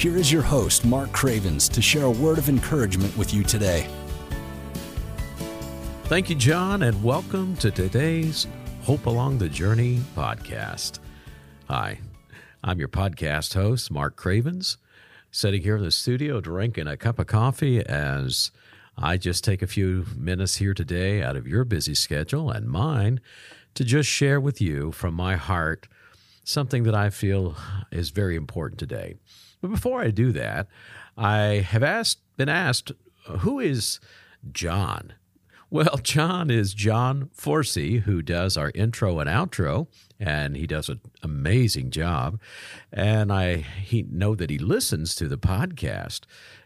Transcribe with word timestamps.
here 0.00 0.16
is 0.16 0.32
your 0.32 0.40
host, 0.40 0.86
Mark 0.86 1.12
Cravens, 1.12 1.68
to 1.68 1.82
share 1.82 2.04
a 2.04 2.10
word 2.10 2.38
of 2.38 2.48
encouragement 2.48 3.14
with 3.18 3.34
you 3.34 3.42
today. 3.42 3.86
Thank 6.04 6.30
you, 6.30 6.36
John, 6.36 6.84
and 6.84 7.04
welcome 7.04 7.54
to 7.56 7.70
today's 7.70 8.46
Hope 8.80 9.04
Along 9.04 9.36
the 9.36 9.50
Journey 9.50 10.00
podcast. 10.16 11.00
Hi, 11.68 12.00
I'm 12.64 12.78
your 12.78 12.88
podcast 12.88 13.52
host, 13.52 13.90
Mark 13.90 14.16
Cravens, 14.16 14.78
sitting 15.30 15.60
here 15.60 15.76
in 15.76 15.82
the 15.82 15.90
studio 15.90 16.40
drinking 16.40 16.86
a 16.86 16.96
cup 16.96 17.18
of 17.18 17.26
coffee 17.26 17.84
as 17.84 18.52
I 18.96 19.18
just 19.18 19.44
take 19.44 19.60
a 19.60 19.66
few 19.66 20.06
minutes 20.16 20.56
here 20.56 20.72
today 20.72 21.22
out 21.22 21.36
of 21.36 21.46
your 21.46 21.64
busy 21.64 21.94
schedule 21.94 22.50
and 22.50 22.70
mine 22.70 23.20
to 23.74 23.84
just 23.84 24.08
share 24.08 24.40
with 24.40 24.62
you 24.62 24.92
from 24.92 25.12
my 25.12 25.36
heart 25.36 25.88
something 26.42 26.84
that 26.84 26.94
I 26.94 27.10
feel 27.10 27.54
is 27.92 28.08
very 28.08 28.34
important 28.34 28.78
today. 28.78 29.16
But 29.60 29.70
before 29.70 30.00
I 30.00 30.10
do 30.10 30.32
that, 30.32 30.68
I 31.16 31.66
have 31.68 31.82
asked 31.82 32.20
been 32.36 32.48
asked 32.48 32.92
who 33.40 33.60
is 33.60 34.00
John? 34.52 35.14
Well, 35.70 35.98
John 36.02 36.50
is 36.50 36.74
John 36.74 37.30
Forsey, 37.36 38.02
who 38.02 38.22
does 38.22 38.56
our 38.56 38.72
intro 38.74 39.20
and 39.20 39.30
outro, 39.30 39.86
and 40.18 40.56
he 40.56 40.66
does 40.66 40.88
an 40.88 41.00
amazing 41.22 41.90
job. 41.90 42.40
And 42.92 43.32
I 43.32 43.56
he 43.56 44.02
know 44.02 44.34
that 44.34 44.50
he 44.50 44.58
listens 44.58 45.14
to 45.16 45.28
the 45.28 45.38
podcast. 45.38 46.22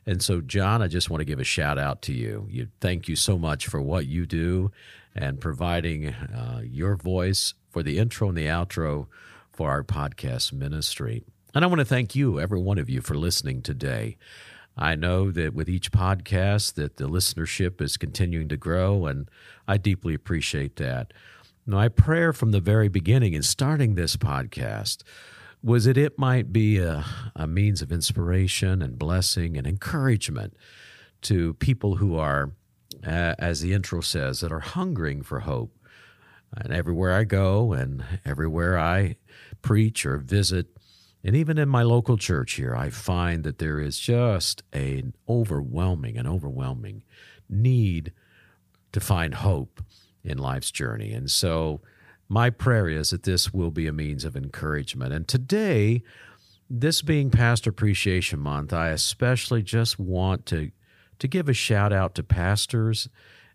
And 0.07 0.23
so, 0.23 0.41
John, 0.41 0.83
I 0.83 0.89
just 0.89 1.11
want 1.11 1.21
to 1.21 1.27
give 1.27 1.41
a 1.41 1.45
shout 1.45 1.79
out 1.79 2.03
to 2.03 2.13
you. 2.13 2.47
You 2.51 2.69
thank 2.81 3.09
you 3.09 3.17
so 3.17 3.39
much 3.39 3.67
for 3.67 3.81
what 3.81 4.07
you 4.07 4.27
do 4.27 4.71
and 5.15 5.41
providing 5.41 6.09
uh, 6.09 6.61
your 6.65 6.97
voice 6.97 7.55
for 7.71 7.83
the 7.83 7.99
intro 7.99 8.29
and 8.29 8.37
the 8.37 8.47
outro 8.47 9.07
for 9.53 9.71
our 9.71 9.85
podcast 9.85 10.53
ministry. 10.53 11.25
And 11.55 11.65
I 11.65 11.69
want 11.69 11.79
to 11.79 11.85
thank 11.85 12.17
you, 12.17 12.41
every 12.41 12.59
one 12.59 12.79
of 12.79 12.91
you, 12.91 13.01
for 13.01 13.15
listening 13.15 13.63
today. 13.63 14.17
I 14.77 14.97
know 14.97 15.31
that 15.31 15.55
with 15.55 15.69
each 15.69 15.93
podcast 15.93 16.75
that 16.75 16.97
the 16.97 17.09
listenership 17.09 17.81
is 17.81 17.97
continuing 17.97 18.49
to 18.49 18.57
grow, 18.57 19.07
and 19.07 19.31
I 19.69 19.77
deeply 19.77 20.15
appreciate 20.15 20.75
that. 20.77 21.13
My 21.65 21.89
prayer 21.89 22.33
from 22.33 22.51
the 22.51 22.59
very 22.59 22.89
beginning 22.89 23.35
in 23.35 23.45
starting 23.45 23.95
this 23.95 24.17
podcast 24.17 25.05
was 25.63 25.85
that 25.85 25.97
it 25.97 26.19
might 26.19 26.53
be 26.53 26.79
a, 26.79 27.05
a 27.37 27.47
means 27.47 27.83
of 27.83 27.93
inspiration 27.93 28.83
and 28.83 28.99
blessing 28.99 29.57
and 29.57 29.65
encouragement 29.65 30.57
to 31.23 31.55
people 31.55 31.97
who 31.97 32.17
are, 32.17 32.51
uh, 33.07 33.35
as 33.39 33.61
the 33.61 33.73
intro 33.73 34.01
says, 34.01 34.41
that 34.41 34.51
are 34.51 34.59
hungering 34.59 35.23
for 35.23 35.41
hope. 35.41 35.73
And 36.57 36.73
everywhere 36.73 37.13
I 37.13 37.23
go 37.23 37.73
and 37.73 38.05
everywhere 38.25 38.77
I 38.77 39.17
preach 39.63 40.05
or 40.05 40.19
visit, 40.19 40.74
and 41.25 41.35
even 41.35 41.57
in 41.57 41.71
my 41.71 41.83
local 41.83 42.19
church 42.19 42.53
here, 42.53 42.77
I 42.77 42.91
find 42.91 43.45
that 43.45 43.59
there 43.59 43.81
is 43.81 43.99
just 43.99 44.63
an 44.75 45.15
overwhelming, 45.27 46.19
an 46.19 46.27
overwhelming 46.27 47.03
need 47.49 48.13
to 48.93 49.01
find 49.01 49.35
hope 49.35 49.83
in 50.23 50.37
life's 50.37 50.71
journey. 50.71 51.15
And 51.15 51.31
so 51.31 51.81
my 52.29 52.51
prayer 52.51 52.89
is 52.89 53.11
that 53.11 53.23
this 53.23 53.55
will 53.55 53.71
be 53.71 53.87
a 53.87 53.93
means 53.93 54.25
of 54.27 54.37
encouragement. 54.37 55.15
And 55.15 55.27
today, 55.27 56.03
this 56.69 57.01
being 57.01 57.31
Pastor 57.31 57.71
Appreciation 57.71 58.39
Month, 58.39 58.75
I 58.75 58.89
especially 58.91 59.63
just 59.63 59.99
want 59.99 60.45
to, 60.47 60.71
to 61.19 61.29
give 61.29 61.49
a 61.49 61.55
shout 61.55 61.93
out 61.93 62.15
to 62.17 62.23
pastors 62.23 63.09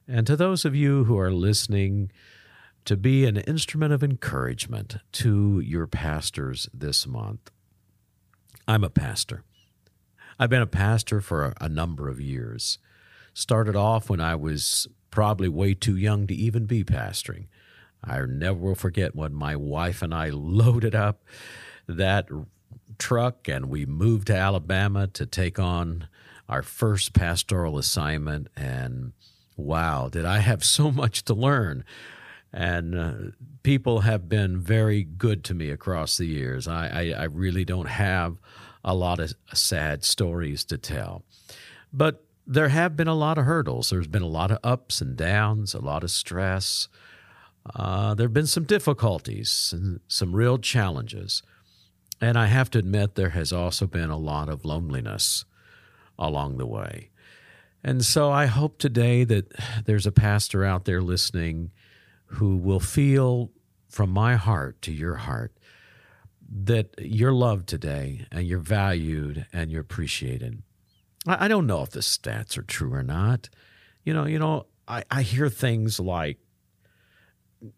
and 0.08 0.26
to 0.26 0.36
those 0.36 0.66
of 0.66 0.76
you 0.76 1.04
who 1.04 1.20
are 1.20 1.32
listening 1.32 2.12
to 2.86 2.98
be 2.98 3.26
an 3.26 3.38
instrument 3.38 3.94
of 3.94 4.04
encouragement 4.04 4.98
to 5.12 5.60
your 5.60 5.86
pastors 5.86 6.68
this 6.74 7.06
month. 7.06 7.52
I'm 8.70 8.84
a 8.84 8.90
pastor. 8.92 9.42
I've 10.38 10.52
been 10.52 10.62
a 10.62 10.68
pastor 10.68 11.22
for 11.22 11.56
a, 11.60 11.68
number 11.68 12.08
of 12.08 12.22
years. 12.22 12.78
Started 13.34 13.76
off 13.76 14.12
when 14.12 14.22
I 14.22 14.36
was 14.36 14.88
probably 15.10 15.50
way 15.50 15.74
too 15.74 15.98
young 15.98 16.28
to 16.28 16.36
even 16.36 16.68
be 16.68 16.84
pastoring. 16.84 17.48
I 18.04 18.20
never 18.28 18.60
will 18.60 18.76
forget 18.76 19.16
when 19.16 19.34
my 19.34 19.56
wife 19.56 20.04
and 20.04 20.14
I 20.14 20.30
loaded 20.30 20.94
up 20.94 21.24
that 21.88 22.30
truck 23.00 23.48
and 23.48 23.70
we 23.70 23.88
moved 23.88 24.28
to 24.28 24.36
Alabama 24.36 25.08
to 25.08 25.26
take 25.26 25.58
on 25.58 26.08
our 26.48 26.62
first 26.62 27.14
pastoral 27.14 27.80
assignment. 27.80 28.50
And 28.56 29.14
wow, 29.58 30.10
did 30.10 30.26
I 30.26 30.40
have 30.40 30.64
so 30.64 30.92
much 30.92 31.24
to 31.24 31.34
learn! 31.34 31.84
And 32.52 32.98
uh, 32.98 33.14
people 33.64 34.02
have 34.02 34.28
been 34.28 34.60
very 34.60 35.04
good 35.04 35.44
to 35.46 35.54
me 35.54 35.70
across 35.70 36.18
the 36.18 36.26
years. 36.26 36.68
I, 36.68 36.88
I, 36.88 37.22
I, 37.22 37.24
really 37.26 37.64
don't 37.64 37.88
have 37.88 38.38
a 38.84 38.96
lot 38.96 39.20
of 39.20 39.34
sad 39.54 40.04
stories 40.04 40.64
to 40.66 40.78
tell, 40.78 41.24
but 41.94 42.24
there 42.48 42.70
have 42.70 42.96
been 42.96 43.08
a 43.08 43.14
lot 43.14 43.38
of 43.38 43.46
hurdles. 43.46 43.92
There's 43.92 44.08
been 44.08 44.24
a 44.24 44.28
lot 44.28 44.50
of 44.50 44.58
ups 44.64 45.02
and 45.02 45.16
downs, 45.16 45.76
a 45.76 45.80
lot 45.80 46.04
of 46.04 46.10
stress. 46.10 46.88
Uh, 47.76 48.16
there 48.16 48.26
have 48.26 48.34
been 48.34 48.48
some 48.48 48.64
difficulties 48.64 49.72
and 49.76 50.00
some 50.08 50.36
real 50.36 50.58
challenges. 50.58 51.44
And 52.20 52.38
I 52.38 52.48
have 52.48 52.72
to 52.72 52.80
admit, 52.80 53.14
there 53.14 53.30
has 53.30 53.54
also 53.54 53.86
been 53.86 54.10
a 54.10 54.18
lot 54.18 54.50
of 54.50 54.66
loneliness 54.66 55.46
along 56.18 56.58
the 56.58 56.66
way. 56.66 57.12
And 57.84 58.04
so 58.04 58.32
I 58.32 58.48
hope 58.48 58.78
today 58.78 59.24
that 59.26 59.54
there's 59.86 60.08
a 60.08 60.12
pastor 60.12 60.66
out 60.66 60.86
there 60.86 61.02
listening 61.02 61.72
who 62.32 62.58
will 62.58 62.80
feel 62.80 63.52
from 63.88 64.12
my 64.12 64.36
heart 64.36 64.82
to 64.84 64.92
your 64.92 65.16
heart 65.16 65.54
that 66.52 66.96
you're 66.98 67.34
loved 67.34 67.68
today 67.68 68.26
and 68.32 68.48
you're 68.48 68.60
valued 68.60 69.46
and 69.54 69.72
you're 69.72 69.82
appreciated. 69.82 70.62
I, 71.28 71.46
I 71.46 71.48
don't 71.48 71.68
know 71.68 71.82
if 71.82 71.92
the 71.92 72.00
stats 72.00 72.58
are 72.58 72.64
true 72.64 72.94
or 72.94 73.04
not. 73.04 73.50
You 74.04 74.14
know, 74.14 74.26
you 74.26 74.40
know, 74.40 74.68
I, 74.88 75.04
I 75.12 75.22
hear 75.22 75.50
things 75.50 76.00
like 76.00 76.40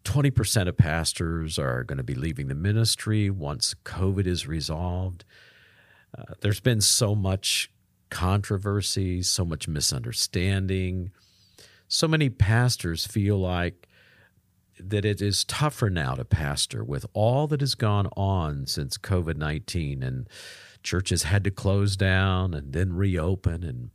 20% 0.04 0.68
of 0.68 0.76
pastors 0.76 1.58
are 1.58 1.84
going 1.84 1.98
to 1.98 2.04
be 2.04 2.14
leaving 2.14 2.48
the 2.48 2.54
ministry 2.54 3.30
once 3.30 3.74
COVID 3.84 4.26
is 4.26 4.46
resolved. 4.46 5.24
Uh, 6.16 6.34
there's 6.40 6.60
been 6.60 6.80
so 6.80 7.14
much 7.14 7.70
controversy, 8.10 9.22
so 9.22 9.44
much 9.44 9.66
misunderstanding. 9.66 11.10
So 11.88 12.06
many 12.06 12.28
pastors 12.30 13.06
feel 13.06 13.38
like 13.38 13.88
that 14.78 15.04
it 15.04 15.20
is 15.20 15.44
tougher 15.44 15.90
now 15.90 16.14
to 16.14 16.24
pastor 16.24 16.82
with 16.82 17.06
all 17.12 17.46
that 17.48 17.60
has 17.60 17.74
gone 17.74 18.08
on 18.16 18.66
since 18.66 18.98
COVID 18.98 19.36
19 19.36 20.02
and 20.02 20.28
churches 20.82 21.24
had 21.24 21.44
to 21.44 21.50
close 21.50 21.96
down 21.96 22.54
and 22.54 22.72
then 22.72 22.92
reopen 22.92 23.62
and 23.62 23.90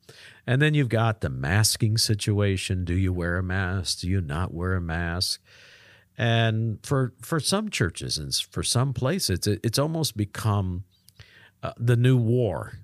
and 0.46 0.62
then 0.62 0.74
you've 0.74 0.90
got 0.90 1.20
the 1.20 1.30
masking 1.30 1.98
situation. 1.98 2.86
Do 2.86 2.96
you 2.96 3.12
wear 3.12 3.38
a 3.38 3.44
mask? 3.44 4.00
Do 4.00 4.08
you 4.08 4.22
not 4.22 4.54
wear 4.54 4.76
a 4.76 4.82
mask? 4.82 5.42
And 6.18 6.80
for 6.84 7.14
for 7.22 7.40
some 7.40 7.70
churches 7.70 8.18
and 8.18 8.34
for 8.34 8.64
some 8.64 8.94
places 8.94 9.30
it's 9.30 9.48
it's 9.48 9.80
almost 9.80 10.16
become 10.16 10.84
uh, 11.62 11.74
the 11.78 11.98
new 11.98 12.18
war 12.18 12.80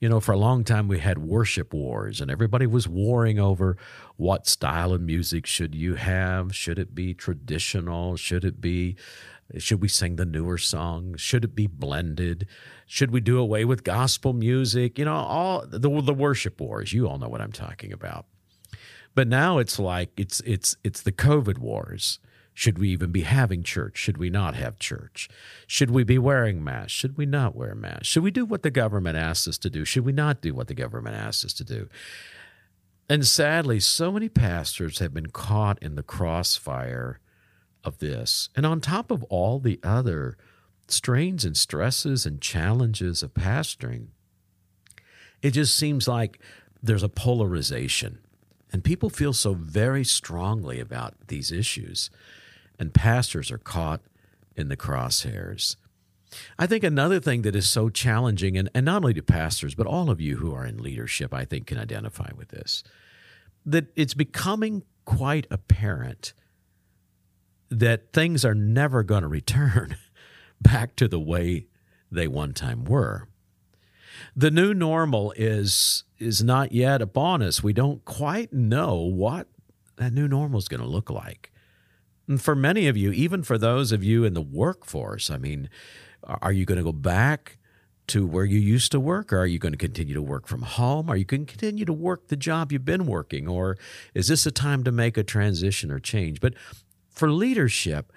you 0.00 0.08
know, 0.08 0.20
for 0.20 0.32
a 0.32 0.38
long 0.38 0.64
time 0.64 0.88
we 0.88 0.98
had 0.98 1.18
worship 1.18 1.72
wars 1.72 2.20
and 2.20 2.30
everybody 2.30 2.66
was 2.66 2.86
warring 2.86 3.38
over 3.38 3.76
what 4.16 4.46
style 4.46 4.92
of 4.92 5.00
music 5.00 5.46
should 5.46 5.74
you 5.74 5.94
have? 5.94 6.54
Should 6.54 6.78
it 6.78 6.94
be 6.94 7.14
traditional? 7.14 8.16
Should 8.16 8.44
it 8.44 8.60
be 8.60 8.96
should 9.58 9.80
we 9.80 9.88
sing 9.88 10.16
the 10.16 10.24
newer 10.24 10.58
songs? 10.58 11.20
Should 11.20 11.44
it 11.44 11.54
be 11.54 11.68
blended? 11.68 12.48
Should 12.84 13.12
we 13.12 13.20
do 13.20 13.38
away 13.38 13.64
with 13.64 13.84
gospel 13.84 14.32
music? 14.32 14.98
You 14.98 15.04
know, 15.04 15.14
all 15.14 15.64
the, 15.64 15.78
the 15.78 16.14
worship 16.14 16.60
wars. 16.60 16.92
You 16.92 17.08
all 17.08 17.18
know 17.18 17.28
what 17.28 17.40
I'm 17.40 17.52
talking 17.52 17.92
about. 17.92 18.26
But 19.14 19.28
now 19.28 19.58
it's 19.58 19.78
like 19.78 20.10
it's 20.16 20.40
it's 20.40 20.76
it's 20.84 21.00
the 21.02 21.12
COVID 21.12 21.58
wars. 21.58 22.18
Should 22.58 22.78
we 22.78 22.88
even 22.88 23.12
be 23.12 23.20
having 23.20 23.62
church? 23.62 23.98
Should 23.98 24.16
we 24.16 24.30
not 24.30 24.54
have 24.54 24.78
church? 24.78 25.28
Should 25.66 25.90
we 25.90 26.04
be 26.04 26.18
wearing 26.18 26.64
masks? 26.64 26.92
Should 26.92 27.18
we 27.18 27.26
not 27.26 27.54
wear 27.54 27.74
masks? 27.74 28.08
Should 28.08 28.22
we 28.22 28.30
do 28.30 28.46
what 28.46 28.62
the 28.62 28.70
government 28.70 29.18
asks 29.18 29.46
us 29.46 29.58
to 29.58 29.68
do? 29.68 29.84
Should 29.84 30.06
we 30.06 30.12
not 30.12 30.40
do 30.40 30.54
what 30.54 30.66
the 30.66 30.74
government 30.74 31.16
asks 31.16 31.44
us 31.44 31.52
to 31.52 31.64
do? 31.64 31.90
And 33.10 33.26
sadly, 33.26 33.78
so 33.78 34.10
many 34.10 34.30
pastors 34.30 35.00
have 35.00 35.12
been 35.12 35.26
caught 35.26 35.78
in 35.82 35.96
the 35.96 36.02
crossfire 36.02 37.20
of 37.84 37.98
this. 37.98 38.48
And 38.56 38.64
on 38.64 38.80
top 38.80 39.10
of 39.10 39.22
all 39.24 39.58
the 39.58 39.78
other 39.82 40.38
strains 40.88 41.44
and 41.44 41.58
stresses 41.58 42.24
and 42.24 42.40
challenges 42.40 43.22
of 43.22 43.34
pastoring, 43.34 44.06
it 45.42 45.50
just 45.50 45.76
seems 45.76 46.08
like 46.08 46.38
there's 46.82 47.02
a 47.02 47.10
polarization, 47.10 48.20
and 48.72 48.82
people 48.82 49.10
feel 49.10 49.34
so 49.34 49.52
very 49.52 50.04
strongly 50.04 50.80
about 50.80 51.28
these 51.28 51.52
issues, 51.52 52.08
and 52.78 52.94
pastors 52.94 53.50
are 53.50 53.58
caught 53.58 54.02
in 54.54 54.68
the 54.68 54.76
crosshairs. 54.76 55.76
I 56.58 56.66
think 56.66 56.84
another 56.84 57.20
thing 57.20 57.42
that 57.42 57.56
is 57.56 57.68
so 57.68 57.88
challenging, 57.88 58.56
and, 58.56 58.68
and 58.74 58.84
not 58.84 58.96
only 58.96 59.14
to 59.14 59.22
pastors, 59.22 59.74
but 59.74 59.86
all 59.86 60.10
of 60.10 60.20
you 60.20 60.36
who 60.36 60.54
are 60.54 60.66
in 60.66 60.82
leadership, 60.82 61.32
I 61.32 61.44
think 61.44 61.66
can 61.66 61.78
identify 61.78 62.30
with 62.36 62.48
this, 62.48 62.82
that 63.64 63.86
it's 63.94 64.14
becoming 64.14 64.82
quite 65.04 65.46
apparent 65.50 66.34
that 67.70 68.12
things 68.12 68.44
are 68.44 68.54
never 68.54 69.02
going 69.02 69.22
to 69.22 69.28
return 69.28 69.96
back 70.60 70.96
to 70.96 71.08
the 71.08 71.20
way 71.20 71.66
they 72.10 72.28
one 72.28 72.52
time 72.52 72.84
were. 72.84 73.28
The 74.34 74.50
new 74.50 74.72
normal 74.72 75.32
is 75.36 76.04
is 76.18 76.42
not 76.42 76.72
yet 76.72 77.02
upon 77.02 77.42
us. 77.42 77.62
We 77.62 77.74
don't 77.74 78.02
quite 78.06 78.52
know 78.52 78.96
what 78.96 79.48
that 79.96 80.12
new 80.12 80.26
normal 80.26 80.58
is 80.58 80.68
going 80.68 80.80
to 80.80 80.86
look 80.86 81.10
like. 81.10 81.52
And 82.28 82.40
for 82.40 82.54
many 82.54 82.88
of 82.88 82.96
you, 82.96 83.12
even 83.12 83.42
for 83.42 83.56
those 83.56 83.92
of 83.92 84.02
you 84.02 84.24
in 84.24 84.34
the 84.34 84.42
workforce, 84.42 85.30
I 85.30 85.38
mean, 85.38 85.68
are 86.24 86.52
you 86.52 86.64
going 86.64 86.78
to 86.78 86.84
go 86.84 86.92
back 86.92 87.58
to 88.08 88.26
where 88.26 88.44
you 88.44 88.58
used 88.58 88.92
to 88.92 89.00
work? 89.00 89.32
Or 89.32 89.38
are 89.38 89.46
you 89.46 89.58
going 89.58 89.72
to 89.72 89.78
continue 89.78 90.14
to 90.14 90.22
work 90.22 90.46
from 90.46 90.62
home? 90.62 91.08
Are 91.10 91.16
you 91.16 91.24
going 91.24 91.46
to 91.46 91.52
continue 91.52 91.84
to 91.84 91.92
work 91.92 92.28
the 92.28 92.36
job 92.36 92.72
you've 92.72 92.84
been 92.84 93.06
working? 93.06 93.48
Or 93.48 93.76
is 94.14 94.28
this 94.28 94.46
a 94.46 94.50
time 94.50 94.84
to 94.84 94.92
make 94.92 95.16
a 95.16 95.22
transition 95.22 95.90
or 95.90 95.98
change? 95.98 96.40
But 96.40 96.54
for 97.10 97.30
leadership, 97.30 98.12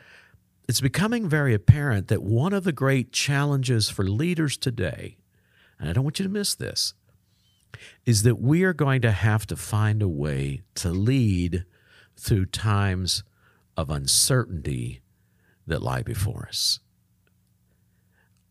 it's 0.68 0.82
becoming 0.82 1.28
very 1.28 1.54
apparent 1.54 2.08
that 2.10 2.22
one 2.22 2.54
of 2.54 2.64
the 2.64 2.72
great 2.72 3.12
challenges 3.12 3.90
for 3.90 4.04
leaders 4.04 4.58
today, 4.58 5.18
and 5.80 5.90
I 5.90 5.94
don't 5.94 6.04
want 6.04 6.20
you 6.20 6.24
to 6.24 6.30
miss 6.30 6.54
this, 6.54 6.94
is 8.06 8.24
that 8.24 8.40
we 8.40 8.64
are 8.64 8.74
going 8.74 9.02
to 9.02 9.12
have 9.12 9.48
to 9.48 9.56
find 9.56 10.02
a 10.02 10.08
way 10.08 10.62
to 10.76 10.90
lead 10.90 11.66
through 12.16 12.48
times 12.48 13.24
of 13.80 13.90
uncertainty 13.90 15.00
that 15.66 15.82
lie 15.82 16.02
before 16.02 16.46
us. 16.50 16.82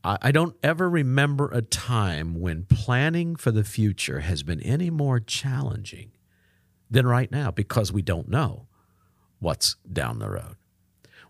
I 0.03 0.31
don't 0.33 0.57
ever 0.63 0.89
remember 0.89 1.51
a 1.51 1.61
time 1.61 2.41
when 2.41 2.65
planning 2.65 3.37
for 3.37 3.51
the 3.51 3.65
future 3.65 4.21
has 4.21 4.43
been 4.43 4.63
any 4.63 4.89
more 4.89 5.21
challenging 5.21 6.13
than 6.91 7.07
right 7.07 7.31
now 7.31 7.51
because 7.51 7.93
we 7.93 8.01
don't 8.01 8.29
know 8.29 8.69
what's 9.39 9.77
down 9.93 10.19
the 10.19 10.31
road. 10.31 10.57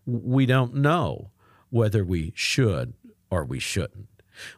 We 0.07 0.47
don't 0.47 0.77
know 0.77 1.31
whether 1.71 2.05
we 2.05 2.33
should 2.37 2.93
or 3.31 3.45
we 3.45 3.59
shouldn't. 3.59 4.07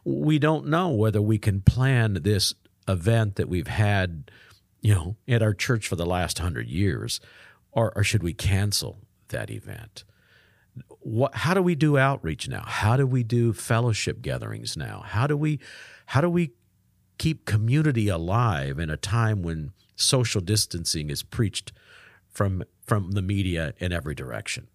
We 0.03 0.37
don't 0.37 0.67
know 0.67 0.89
whether 0.89 1.21
we 1.21 1.39
can 1.39 1.61
plan 1.61 2.19
this 2.21 2.53
event 2.87 3.37
that 3.37 3.49
we've 3.49 3.65
had, 3.65 4.29
you 4.81 4.93
know, 4.93 5.15
at 5.27 5.41
our 5.41 5.55
church 5.55 5.87
for 5.87 5.95
the 5.95 6.05
last 6.05 6.37
hundred 6.37 6.67
years, 6.67 7.19
or, 7.71 7.91
or 7.95 8.03
should 8.03 8.21
we 8.21 8.33
cancel 8.33 8.99
that 9.31 9.49
event? 9.49 10.03
what, 10.99 11.35
how 11.35 11.53
do 11.53 11.61
we 11.61 11.75
do 11.75 11.97
outreach 11.97 12.47
now? 12.47 12.63
How 12.65 12.95
do 12.95 13.05
we 13.05 13.23
do 13.23 13.53
fellowship 13.53 14.21
gatherings 14.21 14.77
now? 14.77 15.03
How 15.05 15.27
do 15.27 15.35
we 15.35 15.59
how 16.07 16.21
do 16.21 16.29
we 16.29 16.51
keep 17.17 17.45
community 17.45 18.07
alive 18.07 18.79
in 18.79 18.89
a 18.89 18.97
time 18.97 19.41
when 19.41 19.71
social 19.95 20.41
distancing 20.41 21.09
is 21.09 21.23
preached 21.23 21.71
from 22.29 22.63
from 22.85 23.11
the 23.11 23.21
media 23.21 23.73
in 23.79 23.91
every 23.91 24.15
direction? 24.15 24.67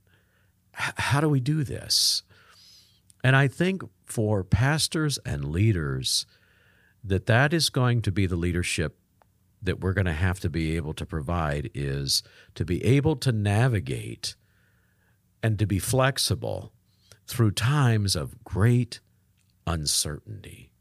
H- 0.78 0.94
how 0.98 1.20
do 1.20 1.28
we 1.28 1.40
do 1.40 1.64
this? 1.64 2.22
And 3.24 3.34
I 3.34 3.48
think 3.48 3.82
for 4.04 4.44
pastors 4.44 5.18
and 5.24 5.46
leaders 5.46 6.26
that 7.02 7.26
that 7.26 7.52
is 7.52 7.70
going 7.70 8.02
to 8.02 8.12
be 8.12 8.26
the 8.26 8.36
leadership 8.36 8.98
that 9.62 9.80
we're 9.80 9.94
going 9.94 10.06
to 10.06 10.12
have 10.12 10.38
to 10.40 10.50
be 10.50 10.76
able 10.76 10.92
to 10.94 11.06
provide 11.06 11.70
is 11.74 12.22
to 12.54 12.64
be 12.64 12.84
able 12.84 13.16
to 13.16 13.32
navigate 13.32 14.36
and 15.42 15.58
to 15.58 15.66
be 15.66 15.78
flexible 15.78 16.72
through 17.26 17.50
times 17.52 18.16
of 18.16 18.42
great 18.44 19.00
uncertainty. 19.66 20.72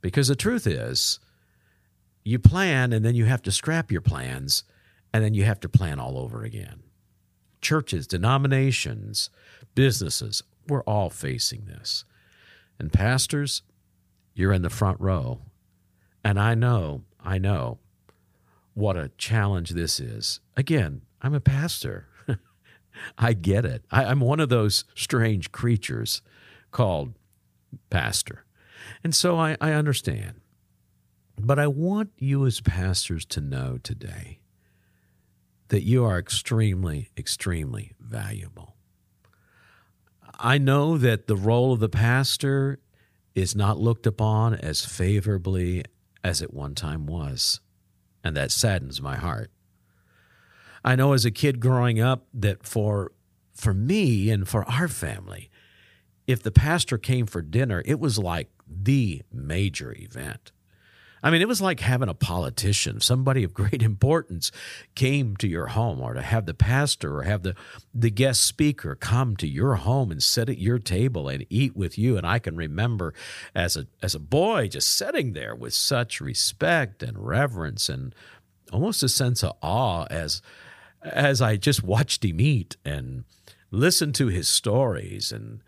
Because 0.00 0.28
the 0.28 0.36
truth 0.36 0.66
is, 0.66 1.18
you 2.24 2.38
plan 2.38 2.92
and 2.92 3.04
then 3.04 3.14
you 3.14 3.24
have 3.24 3.42
to 3.42 3.52
scrap 3.52 3.90
your 3.90 4.00
plans 4.00 4.64
and 5.12 5.24
then 5.24 5.34
you 5.34 5.44
have 5.44 5.60
to 5.60 5.68
plan 5.68 5.98
all 5.98 6.18
over 6.18 6.42
again. 6.42 6.82
Churches, 7.60 8.06
denominations, 8.06 9.30
businesses, 9.74 10.42
we're 10.68 10.82
all 10.82 11.10
facing 11.10 11.64
this. 11.66 12.04
And 12.78 12.92
pastors, 12.92 13.62
you're 14.34 14.52
in 14.52 14.62
the 14.62 14.70
front 14.70 15.00
row. 15.00 15.40
And 16.24 16.38
I 16.38 16.54
know, 16.54 17.02
I 17.24 17.38
know 17.38 17.78
what 18.74 18.96
a 18.96 19.10
challenge 19.16 19.70
this 19.70 19.98
is. 19.98 20.40
Again, 20.56 21.02
I'm 21.22 21.34
a 21.34 21.40
pastor. 21.40 22.08
I 23.18 23.32
get 23.32 23.64
it. 23.64 23.84
I, 23.90 24.04
I'm 24.04 24.20
one 24.20 24.40
of 24.40 24.48
those 24.48 24.84
strange 24.94 25.52
creatures 25.52 26.22
called 26.70 27.14
pastor. 27.90 28.44
And 29.02 29.14
so 29.14 29.38
I, 29.38 29.56
I 29.60 29.72
understand. 29.72 30.40
But 31.38 31.58
I 31.58 31.66
want 31.66 32.10
you 32.16 32.46
as 32.46 32.60
pastors 32.60 33.24
to 33.26 33.40
know 33.40 33.78
today 33.82 34.40
that 35.68 35.82
you 35.82 36.04
are 36.04 36.18
extremely, 36.18 37.10
extremely 37.16 37.92
valuable. 38.00 38.76
I 40.38 40.58
know 40.58 40.98
that 40.98 41.26
the 41.26 41.36
role 41.36 41.72
of 41.72 41.80
the 41.80 41.88
pastor 41.88 42.78
is 43.34 43.54
not 43.54 43.78
looked 43.78 44.06
upon 44.06 44.54
as 44.54 44.84
favorably 44.84 45.84
as 46.22 46.40
it 46.40 46.54
one 46.54 46.74
time 46.74 47.06
was, 47.06 47.60
and 48.24 48.36
that 48.36 48.50
saddens 48.50 49.00
my 49.00 49.16
heart. 49.16 49.50
I 50.86 50.94
know 50.94 51.12
as 51.14 51.24
a 51.24 51.32
kid 51.32 51.58
growing 51.58 52.00
up 52.00 52.26
that 52.32 52.64
for 52.64 53.10
for 53.52 53.74
me 53.74 54.30
and 54.30 54.46
for 54.46 54.64
our 54.70 54.86
family, 54.86 55.50
if 56.26 56.42
the 56.42 56.52
pastor 56.52 56.96
came 56.96 57.26
for 57.26 57.42
dinner, 57.42 57.82
it 57.84 57.98
was 57.98 58.18
like 58.18 58.50
the 58.68 59.22
major 59.32 59.92
event. 59.98 60.52
I 61.22 61.30
mean, 61.30 61.40
it 61.40 61.48
was 61.48 61.62
like 61.62 61.80
having 61.80 62.08
a 62.08 62.14
politician, 62.14 63.00
somebody 63.00 63.42
of 63.42 63.52
great 63.52 63.82
importance, 63.82 64.52
came 64.94 65.36
to 65.38 65.48
your 65.48 65.68
home, 65.68 66.00
or 66.00 66.14
to 66.14 66.22
have 66.22 66.46
the 66.46 66.54
pastor 66.54 67.16
or 67.16 67.22
have 67.22 67.42
the, 67.42 67.56
the 67.92 68.10
guest 68.10 68.42
speaker 68.42 68.94
come 68.94 69.34
to 69.38 69.48
your 69.48 69.76
home 69.76 70.12
and 70.12 70.22
sit 70.22 70.48
at 70.48 70.58
your 70.58 70.78
table 70.78 71.28
and 71.28 71.46
eat 71.50 71.74
with 71.74 71.98
you. 71.98 72.16
And 72.16 72.24
I 72.24 72.38
can 72.38 72.54
remember 72.54 73.12
as 73.56 73.76
a 73.76 73.88
as 74.02 74.14
a 74.14 74.20
boy 74.20 74.68
just 74.68 74.92
sitting 74.92 75.32
there 75.32 75.54
with 75.54 75.74
such 75.74 76.20
respect 76.20 77.02
and 77.02 77.18
reverence 77.18 77.88
and 77.88 78.14
almost 78.72 79.02
a 79.02 79.08
sense 79.08 79.42
of 79.42 79.56
awe 79.62 80.06
as 80.10 80.42
as 81.12 81.40
I 81.40 81.56
just 81.56 81.82
watched 81.82 82.24
him 82.24 82.40
eat 82.40 82.76
and 82.84 83.24
listened 83.70 84.14
to 84.16 84.28
his 84.28 84.48
stories 84.48 85.32
and 85.32 85.62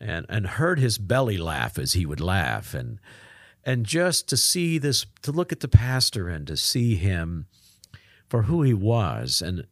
and 0.00 0.26
and 0.28 0.46
heard 0.46 0.78
his 0.78 0.98
belly 0.98 1.38
laugh 1.38 1.78
as 1.78 1.92
he 1.92 2.06
would 2.06 2.20
laugh. 2.20 2.74
And 2.74 2.98
and 3.64 3.86
just 3.86 4.28
to 4.28 4.36
see 4.36 4.78
this 4.78 5.06
to 5.22 5.32
look 5.32 5.52
at 5.52 5.60
the 5.60 5.68
pastor 5.68 6.28
and 6.28 6.46
to 6.46 6.56
see 6.56 6.96
him 6.96 7.46
for 8.28 8.42
who 8.42 8.62
he 8.62 8.74
was 8.74 9.42
and 9.42 9.66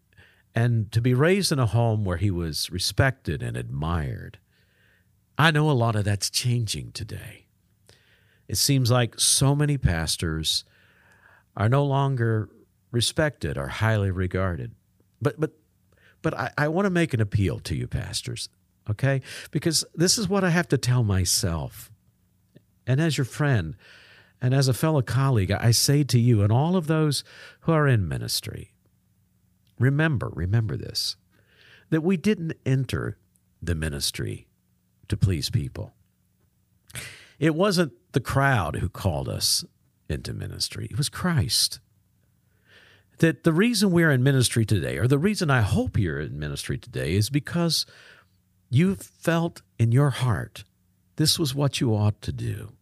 and 0.54 0.90
to 0.92 1.00
be 1.00 1.14
raised 1.14 1.52
in 1.52 1.58
a 1.58 1.66
home 1.66 2.04
where 2.04 2.16
he 2.16 2.30
was 2.30 2.70
respected 2.70 3.42
and 3.42 3.56
admired. 3.56 4.38
I 5.38 5.50
know 5.50 5.70
a 5.70 5.72
lot 5.72 5.96
of 5.96 6.04
that's 6.04 6.28
changing 6.28 6.92
today. 6.92 7.46
It 8.46 8.56
seems 8.56 8.90
like 8.90 9.18
so 9.18 9.54
many 9.54 9.78
pastors 9.78 10.64
are 11.56 11.68
no 11.68 11.84
longer 11.84 12.48
respected 12.90 13.56
or 13.56 13.68
highly 13.68 14.10
regarded 14.10 14.74
but 15.20 15.38
but 15.38 15.52
but 16.22 16.38
I, 16.38 16.50
I 16.58 16.68
want 16.68 16.86
to 16.86 16.90
make 16.90 17.14
an 17.14 17.20
appeal 17.20 17.58
to 17.60 17.74
you, 17.74 17.86
pastors, 17.86 18.48
okay? 18.90 19.22
Because 19.50 19.84
this 19.94 20.18
is 20.18 20.28
what 20.28 20.44
I 20.44 20.50
have 20.50 20.68
to 20.68 20.78
tell 20.78 21.02
myself. 21.02 21.90
And 22.86 23.00
as 23.00 23.16
your 23.16 23.24
friend 23.24 23.76
and 24.40 24.54
as 24.54 24.68
a 24.68 24.74
fellow 24.74 25.02
colleague, 25.02 25.50
I 25.50 25.70
say 25.70 26.04
to 26.04 26.18
you 26.18 26.42
and 26.42 26.52
all 26.52 26.76
of 26.76 26.86
those 26.86 27.24
who 27.60 27.72
are 27.72 27.88
in 27.88 28.08
ministry, 28.08 28.72
remember, 29.78 30.30
remember 30.34 30.76
this, 30.76 31.16
that 31.90 32.02
we 32.02 32.16
didn't 32.16 32.52
enter 32.66 33.16
the 33.62 33.74
ministry 33.74 34.46
to 35.08 35.16
please 35.16 35.50
people. 35.50 35.94
It 37.38 37.54
wasn't 37.54 37.92
the 38.12 38.20
crowd 38.20 38.76
who 38.76 38.88
called 38.88 39.28
us 39.28 39.64
into 40.08 40.34
ministry, 40.34 40.88
it 40.90 40.98
was 40.98 41.08
Christ 41.08 41.78
that 43.20 43.44
the 43.44 43.52
reason 43.52 43.90
we're 43.90 44.10
in 44.10 44.22
ministry 44.22 44.66
today, 44.66 44.98
or 44.98 45.06
the 45.06 45.18
reason 45.18 45.50
I 45.50 45.60
hope 45.62 45.98
you're 45.98 46.20
in 46.20 46.38
ministry 46.38 46.76
today, 46.76 47.14
is 47.14 47.30
because 47.30 47.86
you 48.68 48.96
felt 48.96 49.62
in 49.78 49.92
your 49.92 50.10
heart 50.10 50.64
this 51.20 51.38
was 51.38 51.54
what 51.54 51.82
you 51.82 51.94
ought 51.94 52.22
to 52.22 52.32
do. 52.32 52.72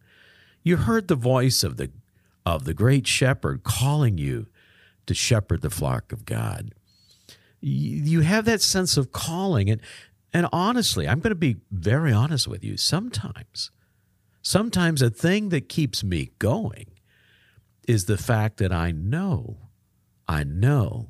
You 0.63 0.77
heard 0.77 1.09
the 1.09 1.15
voice 1.15 1.61
of 1.61 1.75
the 1.75 1.91
of 2.45 2.63
the 2.63 2.73
great 2.73 3.05
shepherd 3.05 3.63
calling 3.63 4.17
you 4.17 4.47
to 5.07 5.13
shepherd 5.13 5.61
the 5.61 5.69
flock 5.69 6.13
of 6.13 6.25
God. 6.25 6.73
You 7.59 8.21
have 8.21 8.45
that 8.45 8.61
sense 8.61 8.95
of 8.95 9.11
calling 9.11 9.69
and 9.69 9.81
and 10.31 10.47
honestly, 10.53 11.05
I'm 11.05 11.19
going 11.19 11.31
to 11.31 11.35
be 11.35 11.57
very 11.69 12.13
honest 12.13 12.47
with 12.47 12.63
you. 12.63 12.77
Sometimes, 12.77 13.71
sometimes 14.41 15.01
a 15.01 15.09
thing 15.09 15.49
that 15.49 15.67
keeps 15.67 16.01
me 16.01 16.31
going 16.39 16.85
is 17.89 18.05
the 18.05 18.17
fact 18.17 18.57
that 18.57 18.71
I 18.71 18.91
know, 18.91 19.57
I 20.29 20.43
know 20.43 21.09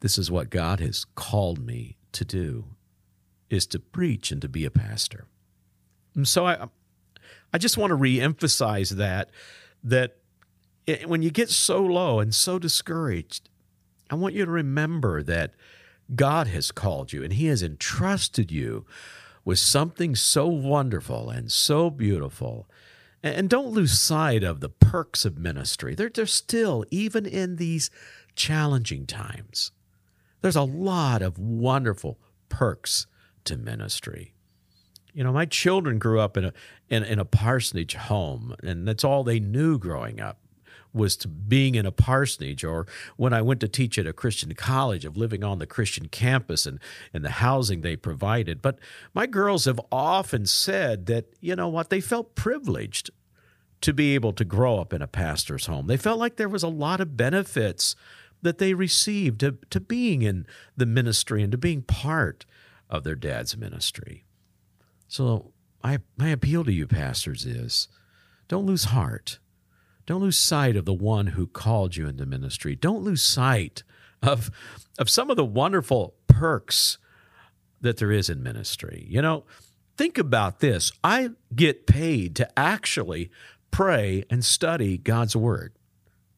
this 0.00 0.16
is 0.16 0.30
what 0.30 0.48
God 0.48 0.80
has 0.80 1.04
called 1.14 1.64
me 1.64 1.98
to 2.12 2.24
do 2.24 2.64
is 3.50 3.66
to 3.66 3.78
preach 3.78 4.32
and 4.32 4.40
to 4.40 4.48
be 4.48 4.64
a 4.64 4.70
pastor. 4.70 5.26
And 6.14 6.26
so 6.26 6.46
I 6.46 6.68
I 7.52 7.58
just 7.58 7.76
want 7.76 7.90
to 7.90 7.96
reemphasize 7.96 8.96
that 8.96 9.30
that 9.84 10.16
when 11.04 11.20
you 11.22 11.30
get 11.30 11.50
so 11.50 11.84
low 11.84 12.18
and 12.18 12.34
so 12.34 12.58
discouraged, 12.58 13.50
I 14.08 14.14
want 14.14 14.34
you 14.34 14.46
to 14.46 14.50
remember 14.50 15.22
that 15.22 15.52
God 16.14 16.46
has 16.46 16.72
called 16.72 17.12
you 17.12 17.22
and 17.22 17.34
He 17.34 17.46
has 17.46 17.62
entrusted 17.62 18.50
you 18.50 18.86
with 19.44 19.58
something 19.58 20.14
so 20.14 20.46
wonderful 20.48 21.28
and 21.28 21.52
so 21.52 21.90
beautiful. 21.90 22.66
And 23.22 23.50
don't 23.50 23.68
lose 23.68 24.00
sight 24.00 24.42
of 24.42 24.60
the 24.60 24.70
perks 24.70 25.26
of 25.26 25.36
ministry. 25.36 25.94
They're, 25.94 26.08
they're 26.08 26.24
still, 26.24 26.86
even 26.90 27.26
in 27.26 27.56
these 27.56 27.90
challenging 28.34 29.06
times, 29.06 29.72
there's 30.40 30.56
a 30.56 30.62
lot 30.62 31.22
of 31.22 31.38
wonderful 31.38 32.18
perks 32.48 33.06
to 33.44 33.56
ministry. 33.56 34.34
You 35.12 35.24
know, 35.24 35.32
my 35.32 35.46
children 35.46 35.98
grew 35.98 36.20
up 36.20 36.36
in 36.36 36.44
a 36.44 36.52
in, 36.88 37.02
in 37.02 37.18
a 37.18 37.24
parsonage 37.24 37.94
home, 37.94 38.54
and 38.62 38.86
that's 38.86 39.04
all 39.04 39.24
they 39.24 39.40
knew 39.40 39.78
growing 39.78 40.20
up 40.20 40.38
was 40.92 41.16
to 41.16 41.28
being 41.28 41.74
in 41.74 41.86
a 41.86 41.92
parsonage 41.92 42.64
or 42.64 42.86
when 43.16 43.32
I 43.32 43.42
went 43.42 43.60
to 43.60 43.68
teach 43.68 43.98
at 43.98 44.06
a 44.06 44.12
Christian 44.12 44.54
college 44.54 45.04
of 45.04 45.16
living 45.16 45.44
on 45.44 45.58
the 45.58 45.66
Christian 45.66 46.08
campus 46.08 46.66
and, 46.66 46.80
and 47.14 47.24
the 47.24 47.30
housing 47.30 47.80
they 47.80 47.96
provided. 47.96 48.60
But 48.60 48.78
my 49.14 49.26
girls 49.26 49.66
have 49.66 49.80
often 49.92 50.46
said 50.46 51.06
that, 51.06 51.26
you 51.40 51.54
know 51.54 51.68
what, 51.68 51.90
they 51.90 52.00
felt 52.00 52.34
privileged 52.34 53.10
to 53.80 53.92
be 53.92 54.14
able 54.14 54.32
to 54.34 54.44
grow 54.44 54.78
up 54.78 54.92
in 54.92 55.02
a 55.02 55.06
pastor's 55.06 55.66
home. 55.66 55.86
They 55.86 55.96
felt 55.96 56.18
like 56.18 56.36
there 56.36 56.48
was 56.48 56.62
a 56.62 56.68
lot 56.68 57.00
of 57.00 57.16
benefits 57.16 57.96
that 58.42 58.58
they 58.58 58.74
received 58.74 59.40
to, 59.40 59.58
to 59.70 59.80
being 59.80 60.22
in 60.22 60.46
the 60.76 60.86
ministry 60.86 61.42
and 61.42 61.52
to 61.52 61.58
being 61.58 61.82
part 61.82 62.46
of 62.88 63.04
their 63.04 63.14
dad's 63.14 63.56
ministry. 63.56 64.24
So 65.08 65.52
I, 65.82 65.98
my 66.16 66.28
appeal 66.28 66.64
to 66.64 66.72
you, 66.72 66.86
pastors, 66.86 67.46
is 67.46 67.88
don't 68.48 68.66
lose 68.66 68.84
heart. 68.84 69.38
Don't 70.06 70.22
lose 70.22 70.38
sight 70.38 70.76
of 70.76 70.84
the 70.84 70.94
one 70.94 71.28
who 71.28 71.46
called 71.46 71.96
you 71.96 72.08
into 72.08 72.26
ministry. 72.26 72.74
Don't 72.74 73.04
lose 73.04 73.22
sight 73.22 73.82
of, 74.22 74.50
of 74.98 75.08
some 75.08 75.30
of 75.30 75.36
the 75.36 75.44
wonderful 75.44 76.14
perks 76.26 76.98
that 77.80 77.98
there 77.98 78.12
is 78.12 78.28
in 78.28 78.42
ministry. 78.42 79.06
You 79.08 79.22
know, 79.22 79.44
think 79.96 80.18
about 80.18 80.60
this. 80.60 80.92
I 81.04 81.30
get 81.54 81.86
paid 81.86 82.34
to 82.36 82.58
actually 82.58 83.30
pray 83.70 84.24
and 84.30 84.44
study 84.44 84.98
God's 84.98 85.36
word. 85.36 85.74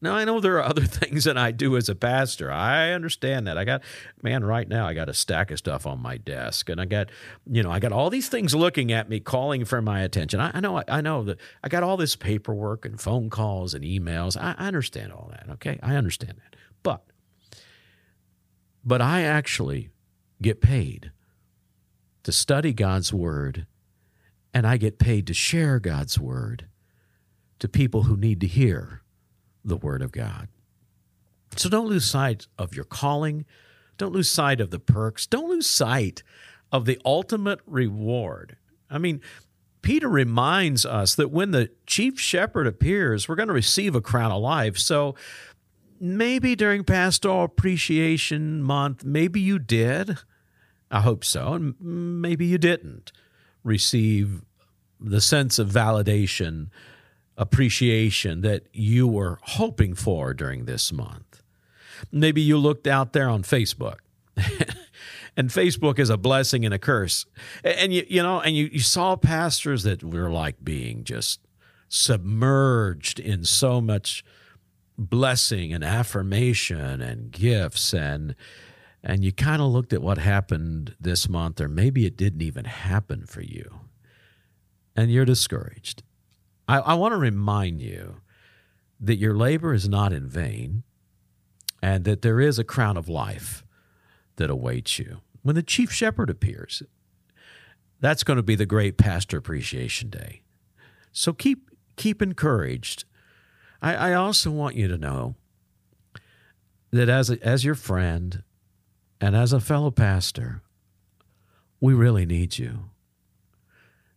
Now, 0.03 0.15
I 0.15 0.25
know 0.25 0.41
there 0.41 0.57
are 0.57 0.63
other 0.69 0.85
things 0.85 1.23
that 1.23 1.37
I 1.37 1.51
do 1.51 1.77
as 1.77 1.87
a 1.87 1.95
pastor. 1.95 2.51
I 2.51 2.91
understand 2.91 3.47
that. 3.47 3.57
I 3.57 3.63
got, 3.63 3.81
man, 4.21 4.43
right 4.43 4.67
now 4.67 4.85
I 4.85 4.93
got 4.93 5.07
a 5.07 5.13
stack 5.13 5.49
of 5.49 5.57
stuff 5.57 5.87
on 5.87 6.01
my 6.01 6.17
desk 6.17 6.69
and 6.69 6.79
I 6.79 6.85
got, 6.85 7.09
you 7.49 7.63
know, 7.63 7.71
I 7.71 7.79
got 7.79 7.93
all 7.93 8.09
these 8.09 8.27
things 8.27 8.53
looking 8.53 8.91
at 8.91 9.07
me, 9.07 9.21
calling 9.21 9.63
for 9.63 9.81
my 9.81 10.01
attention. 10.01 10.41
I, 10.41 10.51
I 10.55 10.59
know, 10.59 10.83
I 10.87 10.99
know 10.99 11.23
that 11.23 11.39
I 11.63 11.69
got 11.69 11.83
all 11.83 11.95
this 11.95 12.17
paperwork 12.17 12.85
and 12.85 12.99
phone 12.99 13.29
calls 13.29 13.73
and 13.73 13.85
emails. 13.85 14.35
I, 14.37 14.55
I 14.57 14.67
understand 14.67 15.13
all 15.13 15.29
that. 15.31 15.47
Okay. 15.53 15.79
I 15.81 15.95
understand 15.95 16.33
that. 16.33 16.57
But, 16.83 17.05
but 18.83 19.01
I 19.01 19.21
actually 19.21 19.89
get 20.41 20.59
paid 20.59 21.13
to 22.23 22.33
study 22.33 22.73
God's 22.73 23.13
word 23.13 23.67
and 24.53 24.67
I 24.67 24.75
get 24.75 24.99
paid 24.99 25.27
to 25.27 25.33
share 25.33 25.79
God's 25.79 26.19
word 26.19 26.67
to 27.63 27.69
people 27.69 28.03
who 28.03 28.17
need 28.17 28.41
to 28.41 28.45
hear 28.45 29.03
the 29.63 29.77
Word 29.77 30.01
of 30.01 30.11
God. 30.11 30.49
So 31.55 31.69
don't 31.69 31.87
lose 31.87 32.03
sight 32.03 32.45
of 32.57 32.75
your 32.75 32.83
calling. 32.83 33.45
Don't 33.97 34.11
lose 34.11 34.29
sight 34.29 34.59
of 34.59 34.69
the 34.69 34.79
perks. 34.79 35.25
Don't 35.25 35.47
lose 35.47 35.65
sight 35.65 36.23
of 36.73 36.83
the 36.83 36.99
ultimate 37.05 37.61
reward. 37.65 38.57
I 38.89 38.97
mean, 38.97 39.21
Peter 39.81 40.09
reminds 40.09 40.85
us 40.85 41.15
that 41.15 41.31
when 41.31 41.51
the 41.51 41.69
chief 41.87 42.19
shepherd 42.19 42.67
appears, 42.67 43.29
we're 43.29 43.35
going 43.35 43.47
to 43.47 43.53
receive 43.53 43.95
a 43.95 44.01
crown 44.01 44.33
of 44.33 44.41
life. 44.41 44.77
So 44.77 45.15
maybe 46.01 46.57
during 46.57 46.83
Pastoral 46.83 47.45
Appreciation 47.45 48.61
Month, 48.61 49.05
maybe 49.05 49.39
you 49.39 49.57
did. 49.57 50.17
I 50.91 50.99
hope 50.99 51.23
so. 51.23 51.53
And 51.53 51.75
maybe 51.79 52.45
you 52.45 52.57
didn't 52.57 53.13
receive 53.63 54.41
the 54.99 55.21
sense 55.21 55.59
of 55.59 55.69
validation 55.69 56.67
appreciation 57.37 58.41
that 58.41 58.67
you 58.73 59.07
were 59.07 59.39
hoping 59.41 59.95
for 59.95 60.33
during 60.33 60.65
this 60.65 60.91
month. 60.91 61.41
Maybe 62.11 62.41
you 62.41 62.57
looked 62.57 62.87
out 62.87 63.13
there 63.13 63.29
on 63.29 63.43
Facebook. 63.43 63.97
and 65.37 65.49
Facebook 65.49 65.99
is 65.99 66.09
a 66.09 66.17
blessing 66.17 66.65
and 66.65 66.73
a 66.73 66.79
curse. 66.79 67.25
And 67.63 67.93
you 67.93 68.05
you 68.07 68.21
know, 68.21 68.41
and 68.41 68.55
you, 68.55 68.69
you 68.71 68.79
saw 68.79 69.15
pastors 69.15 69.83
that 69.83 70.03
were 70.03 70.29
like 70.29 70.63
being 70.63 71.03
just 71.03 71.39
submerged 71.87 73.19
in 73.19 73.45
so 73.45 73.79
much 73.79 74.23
blessing 74.97 75.73
and 75.73 75.83
affirmation 75.83 77.01
and 77.01 77.31
gifts 77.31 77.93
and 77.93 78.35
and 79.03 79.23
you 79.23 79.31
kind 79.31 79.61
of 79.61 79.67
looked 79.67 79.91
at 79.91 80.01
what 80.01 80.17
happened 80.17 80.95
this 80.99 81.27
month 81.27 81.59
or 81.59 81.67
maybe 81.67 82.05
it 82.05 82.15
didn't 82.15 82.41
even 82.41 82.65
happen 82.65 83.25
for 83.25 83.41
you 83.41 83.81
and 84.95 85.11
you're 85.11 85.25
discouraged 85.25 86.03
I, 86.67 86.79
I 86.79 86.93
want 86.93 87.13
to 87.13 87.17
remind 87.17 87.81
you 87.81 88.21
that 88.99 89.17
your 89.17 89.35
labor 89.35 89.73
is 89.73 89.89
not 89.89 90.13
in 90.13 90.27
vain 90.27 90.83
and 91.81 92.05
that 92.05 92.21
there 92.21 92.39
is 92.39 92.57
a 92.57 92.63
crown 92.63 92.95
of 92.95 93.09
life 93.09 93.65
that 94.37 94.49
awaits 94.49 94.97
you. 94.97 95.19
When 95.41 95.55
the 95.55 95.63
chief 95.63 95.91
shepherd 95.91 96.29
appears, 96.29 96.81
that's 97.99 98.23
going 98.23 98.37
to 98.37 98.43
be 98.43 98.55
the 98.55 98.65
great 98.65 98.97
pastor 98.97 99.37
appreciation 99.37 100.09
day. 100.09 100.41
So 101.11 101.33
keep 101.33 101.69
keep 101.95 102.21
encouraged. 102.21 103.05
I, 103.81 103.95
I 103.95 104.13
also 104.13 104.49
want 104.49 104.75
you 104.75 104.87
to 104.87 104.97
know 104.97 105.35
that 106.91 107.09
as 107.09 107.29
a, 107.29 107.41
as 107.45 107.65
your 107.65 107.75
friend 107.75 108.43
and 109.19 109.35
as 109.35 109.53
a 109.53 109.59
fellow 109.59 109.91
pastor, 109.91 110.61
we 111.79 111.93
really 111.93 112.25
need 112.25 112.57
you. 112.57 112.89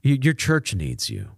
you 0.02 0.18
your 0.22 0.34
church 0.34 0.74
needs 0.74 1.10
you. 1.10 1.30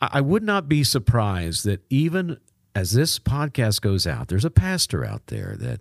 I 0.00 0.20
would 0.20 0.42
not 0.42 0.68
be 0.68 0.84
surprised 0.84 1.64
that 1.64 1.84
even 1.90 2.38
as 2.74 2.92
this 2.92 3.18
podcast 3.18 3.80
goes 3.80 4.06
out, 4.06 4.28
there's 4.28 4.44
a 4.44 4.50
pastor 4.50 5.04
out 5.04 5.26
there 5.26 5.56
that 5.58 5.80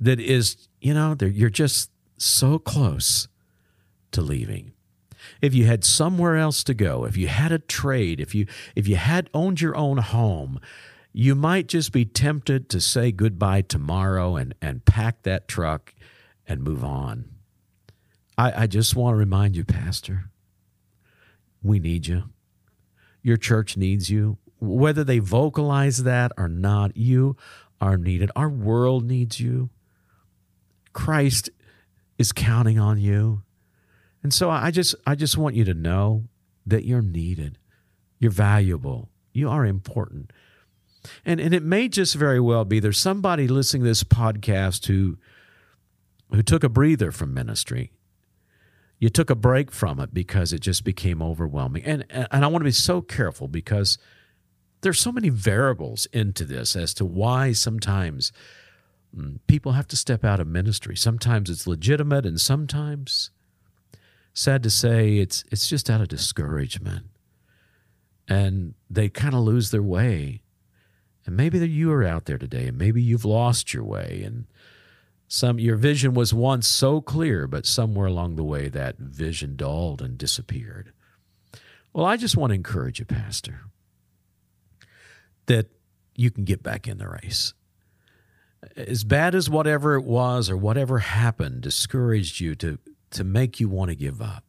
that 0.00 0.20
is, 0.20 0.68
you 0.80 0.92
know, 0.92 1.16
you're 1.20 1.48
just 1.48 1.90
so 2.18 2.58
close 2.58 3.28
to 4.12 4.20
leaving. 4.20 4.72
If 5.40 5.54
you 5.54 5.64
had 5.64 5.84
somewhere 5.84 6.36
else 6.36 6.62
to 6.64 6.74
go, 6.74 7.04
if 7.04 7.16
you 7.16 7.28
had 7.28 7.52
a 7.52 7.58
trade, 7.58 8.20
if 8.20 8.34
you 8.34 8.46
if 8.76 8.86
you 8.86 8.96
had 8.96 9.30
owned 9.32 9.62
your 9.62 9.74
own 9.74 9.98
home, 9.98 10.60
you 11.12 11.34
might 11.34 11.68
just 11.68 11.92
be 11.92 12.04
tempted 12.04 12.68
to 12.68 12.80
say 12.80 13.10
goodbye 13.10 13.62
tomorrow 13.62 14.36
and 14.36 14.54
and 14.60 14.84
pack 14.84 15.22
that 15.22 15.48
truck 15.48 15.94
and 16.46 16.62
move 16.62 16.84
on. 16.84 17.30
I, 18.36 18.64
I 18.64 18.66
just 18.66 18.94
want 18.94 19.14
to 19.14 19.18
remind 19.18 19.56
you, 19.56 19.64
Pastor, 19.64 20.24
we 21.62 21.78
need 21.78 22.06
you. 22.06 22.24
Your 23.24 23.38
church 23.38 23.76
needs 23.76 24.10
you. 24.10 24.36
Whether 24.60 25.02
they 25.02 25.18
vocalize 25.18 26.04
that 26.04 26.30
or 26.36 26.46
not, 26.46 26.96
you 26.96 27.36
are 27.80 27.96
needed. 27.96 28.30
Our 28.36 28.50
world 28.50 29.04
needs 29.04 29.40
you. 29.40 29.70
Christ 30.92 31.50
is 32.18 32.32
counting 32.32 32.78
on 32.78 32.98
you. 32.98 33.42
And 34.22 34.32
so 34.32 34.50
I 34.50 34.70
just 34.70 34.94
I 35.06 35.14
just 35.14 35.36
want 35.36 35.56
you 35.56 35.64
to 35.64 35.74
know 35.74 36.28
that 36.66 36.84
you're 36.84 37.02
needed. 37.02 37.58
You're 38.18 38.30
valuable. 38.30 39.10
You 39.32 39.48
are 39.48 39.64
important. 39.64 40.30
And 41.24 41.40
and 41.40 41.54
it 41.54 41.62
may 41.62 41.88
just 41.88 42.14
very 42.14 42.40
well 42.40 42.64
be 42.64 42.78
there's 42.78 43.00
somebody 43.00 43.48
listening 43.48 43.82
to 43.82 43.88
this 43.88 44.04
podcast 44.04 44.86
who 44.86 45.18
who 46.30 46.42
took 46.42 46.62
a 46.62 46.68
breather 46.68 47.10
from 47.10 47.32
ministry 47.34 47.90
you 48.98 49.08
took 49.08 49.30
a 49.30 49.34
break 49.34 49.70
from 49.70 50.00
it 50.00 50.14
because 50.14 50.52
it 50.52 50.60
just 50.60 50.84
became 50.84 51.22
overwhelming. 51.22 51.84
And 51.84 52.04
and 52.10 52.44
I 52.44 52.48
want 52.48 52.60
to 52.60 52.66
be 52.66 52.72
so 52.72 53.00
careful 53.00 53.48
because 53.48 53.98
there's 54.80 55.00
so 55.00 55.12
many 55.12 55.30
variables 55.30 56.06
into 56.12 56.44
this 56.44 56.76
as 56.76 56.94
to 56.94 57.04
why 57.04 57.52
sometimes 57.52 58.32
mm, 59.16 59.38
people 59.46 59.72
have 59.72 59.88
to 59.88 59.96
step 59.96 60.24
out 60.24 60.40
of 60.40 60.46
ministry. 60.46 60.96
Sometimes 60.96 61.50
it's 61.50 61.66
legitimate 61.66 62.26
and 62.26 62.40
sometimes 62.40 63.30
sad 64.32 64.62
to 64.62 64.70
say 64.70 65.18
it's 65.18 65.44
it's 65.50 65.68
just 65.68 65.90
out 65.90 66.00
of 66.00 66.08
discouragement. 66.08 67.06
And 68.28 68.74
they 68.88 69.08
kind 69.08 69.34
of 69.34 69.40
lose 69.40 69.70
their 69.70 69.82
way. 69.82 70.42
And 71.26 71.36
maybe 71.36 71.58
you 71.68 71.90
are 71.92 72.04
out 72.04 72.26
there 72.26 72.38
today 72.38 72.68
and 72.68 72.78
maybe 72.78 73.02
you've 73.02 73.24
lost 73.24 73.74
your 73.74 73.84
way 73.84 74.22
and 74.24 74.46
some 75.28 75.58
your 75.58 75.76
vision 75.76 76.14
was 76.14 76.32
once 76.34 76.66
so 76.68 77.00
clear, 77.00 77.46
but 77.46 77.66
somewhere 77.66 78.06
along 78.06 78.36
the 78.36 78.44
way 78.44 78.68
that 78.68 78.98
vision 78.98 79.56
dulled 79.56 80.02
and 80.02 80.18
disappeared. 80.18 80.92
Well, 81.92 82.04
I 82.04 82.16
just 82.16 82.36
want 82.36 82.50
to 82.50 82.54
encourage 82.54 82.98
you, 82.98 83.04
Pastor. 83.04 83.60
that 85.46 85.68
you 86.14 86.30
can 86.30 86.44
get 86.44 86.62
back 86.62 86.86
in 86.88 86.98
the 86.98 87.08
race. 87.08 87.54
As 88.76 89.04
bad 89.04 89.34
as 89.34 89.50
whatever 89.50 89.94
it 89.96 90.04
was 90.04 90.48
or 90.48 90.56
whatever 90.56 91.00
happened 91.00 91.60
discouraged 91.62 92.40
you 92.40 92.54
to, 92.56 92.78
to 93.10 93.24
make 93.24 93.60
you 93.60 93.68
want 93.68 93.90
to 93.90 93.94
give 93.94 94.22
up, 94.22 94.44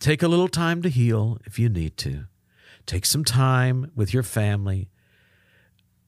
take 0.00 0.22
a 0.22 0.28
little 0.28 0.48
time 0.48 0.82
to 0.82 0.88
heal 0.88 1.38
if 1.44 1.58
you 1.58 1.68
need 1.68 1.96
to. 1.98 2.24
Take 2.84 3.06
some 3.06 3.24
time 3.24 3.92
with 3.94 4.12
your 4.12 4.24
family. 4.24 4.88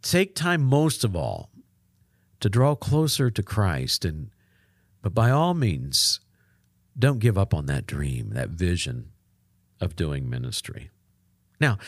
Take 0.02 0.34
time, 0.34 0.62
most 0.62 1.04
of 1.04 1.14
all, 1.14 1.50
to 2.44 2.50
draw 2.50 2.74
closer 2.74 3.30
to 3.30 3.42
Christ. 3.42 4.04
And, 4.04 4.28
but 5.00 5.14
by 5.14 5.30
all 5.30 5.54
means, 5.54 6.20
don't 6.98 7.18
give 7.18 7.38
up 7.38 7.54
on 7.54 7.64
that 7.66 7.86
dream, 7.86 8.34
that 8.34 8.50
vision 8.50 9.12
of 9.80 9.96
doing 9.96 10.28
ministry. 10.28 10.90
Now, 11.58 11.78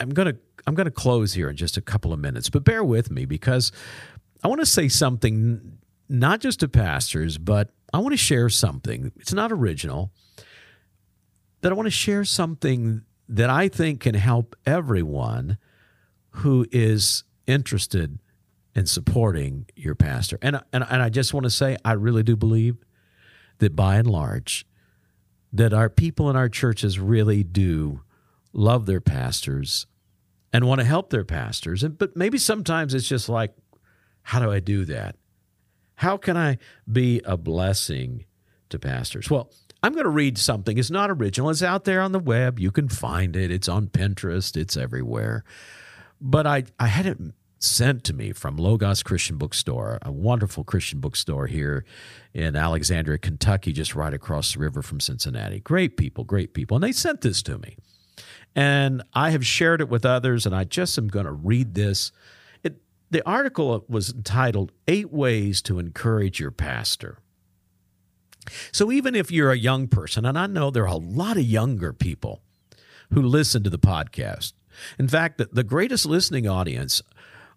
I'm 0.00 0.10
going 0.10 0.34
to 0.34 0.38
I'm 0.66 0.74
going 0.74 0.86
to 0.86 0.90
close 0.90 1.34
here 1.34 1.48
in 1.48 1.54
just 1.54 1.76
a 1.76 1.80
couple 1.80 2.12
of 2.12 2.18
minutes, 2.18 2.50
but 2.50 2.64
bear 2.64 2.82
with 2.82 3.12
me 3.12 3.24
because 3.24 3.70
I 4.42 4.48
want 4.48 4.60
to 4.60 4.66
say 4.66 4.88
something 4.88 5.78
not 6.08 6.40
just 6.40 6.58
to 6.60 6.68
pastors, 6.68 7.38
but 7.38 7.70
I 7.94 7.98
want 7.98 8.14
to 8.14 8.16
share 8.16 8.48
something. 8.48 9.12
It's 9.20 9.32
not 9.32 9.52
original. 9.52 10.10
That 11.60 11.70
I 11.70 11.76
want 11.76 11.86
to 11.86 11.90
share 11.90 12.24
something 12.24 13.02
that 13.28 13.48
I 13.48 13.68
think 13.68 14.00
can 14.00 14.14
help 14.14 14.56
everyone 14.66 15.56
who 16.30 16.66
is 16.72 17.22
interested 17.46 18.18
in 18.74 18.86
supporting 18.86 19.66
your 19.76 19.94
pastor. 19.94 20.38
And, 20.40 20.60
and, 20.72 20.84
and 20.88 21.02
I 21.02 21.08
just 21.08 21.34
want 21.34 21.44
to 21.44 21.50
say, 21.50 21.76
I 21.84 21.92
really 21.92 22.22
do 22.22 22.36
believe 22.36 22.76
that 23.58 23.76
by 23.76 23.96
and 23.96 24.08
large, 24.08 24.66
that 25.52 25.72
our 25.72 25.90
people 25.90 26.30
in 26.30 26.36
our 26.36 26.48
churches 26.48 26.98
really 26.98 27.42
do 27.42 28.00
love 28.52 28.86
their 28.86 29.00
pastors 29.00 29.86
and 30.52 30.66
want 30.66 30.80
to 30.80 30.86
help 30.86 31.10
their 31.10 31.24
pastors. 31.24 31.82
And, 31.82 31.96
but 31.96 32.16
maybe 32.16 32.38
sometimes 32.38 32.94
it's 32.94 33.08
just 33.08 33.28
like, 33.28 33.54
how 34.22 34.40
do 34.40 34.50
I 34.50 34.60
do 34.60 34.84
that? 34.86 35.16
How 35.96 36.16
can 36.16 36.36
I 36.36 36.58
be 36.90 37.20
a 37.24 37.36
blessing 37.36 38.24
to 38.70 38.78
pastors? 38.78 39.30
Well, 39.30 39.50
I'm 39.82 39.92
going 39.92 40.04
to 40.04 40.10
read 40.10 40.38
something. 40.38 40.78
It's 40.78 40.90
not 40.90 41.10
original. 41.10 41.50
It's 41.50 41.62
out 41.62 41.84
there 41.84 42.00
on 42.00 42.12
the 42.12 42.18
web. 42.18 42.58
You 42.58 42.70
can 42.70 42.88
find 42.88 43.36
it. 43.36 43.50
It's 43.50 43.68
on 43.68 43.88
Pinterest. 43.88 44.56
It's 44.56 44.76
everywhere. 44.76 45.44
But 46.20 46.46
I, 46.46 46.64
I 46.78 46.86
had 46.86 47.06
it 47.06 47.18
sent 47.62 48.02
to 48.04 48.12
me 48.12 48.32
from 48.32 48.56
Logos 48.56 49.02
Christian 49.02 49.38
Bookstore, 49.38 49.98
a 50.02 50.10
wonderful 50.10 50.64
Christian 50.64 50.98
bookstore 50.98 51.46
here 51.46 51.84
in 52.34 52.56
Alexandria, 52.56 53.18
Kentucky, 53.18 53.72
just 53.72 53.94
right 53.94 54.12
across 54.12 54.54
the 54.54 54.60
river 54.60 54.82
from 54.82 54.98
Cincinnati. 55.00 55.60
Great 55.60 55.96
people, 55.96 56.24
great 56.24 56.54
people. 56.54 56.76
And 56.76 56.84
they 56.84 56.92
sent 56.92 57.20
this 57.20 57.42
to 57.42 57.58
me. 57.58 57.76
And 58.54 59.02
I 59.14 59.30
have 59.30 59.46
shared 59.46 59.80
it 59.80 59.88
with 59.88 60.04
others, 60.04 60.44
and 60.44 60.54
I 60.54 60.64
just 60.64 60.98
am 60.98 61.08
going 61.08 61.24
to 61.24 61.32
read 61.32 61.74
this. 61.74 62.10
It, 62.62 62.82
the 63.10 63.26
article 63.26 63.84
was 63.88 64.12
entitled 64.12 64.72
Eight 64.88 65.12
Ways 65.12 65.62
to 65.62 65.78
Encourage 65.78 66.40
Your 66.40 66.50
Pastor. 66.50 67.18
So 68.72 68.90
even 68.90 69.14
if 69.14 69.30
you're 69.30 69.52
a 69.52 69.56
young 69.56 69.86
person, 69.86 70.26
and 70.26 70.36
I 70.36 70.48
know 70.48 70.70
there 70.70 70.82
are 70.82 70.86
a 70.86 70.96
lot 70.96 71.36
of 71.36 71.44
younger 71.44 71.92
people 71.92 72.42
who 73.12 73.22
listen 73.22 73.62
to 73.62 73.70
the 73.70 73.78
podcast. 73.78 74.52
In 74.98 75.06
fact, 75.06 75.38
the, 75.38 75.48
the 75.52 75.62
greatest 75.62 76.06
listening 76.06 76.48
audience 76.48 77.02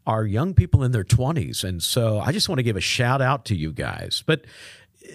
are 0.08 0.26
young 0.26 0.54
people 0.54 0.84
in 0.84 0.92
their 0.92 1.04
20s. 1.04 1.64
And 1.64 1.82
so 1.82 2.20
I 2.20 2.32
just 2.32 2.48
want 2.48 2.60
to 2.60 2.64
give 2.64 2.78
a 2.78 2.82
shout 2.82 3.22
out 3.22 3.46
to 3.46 3.56
you 3.56 3.72
guys. 3.72 4.24
But 4.26 4.46
uh, 5.04 5.14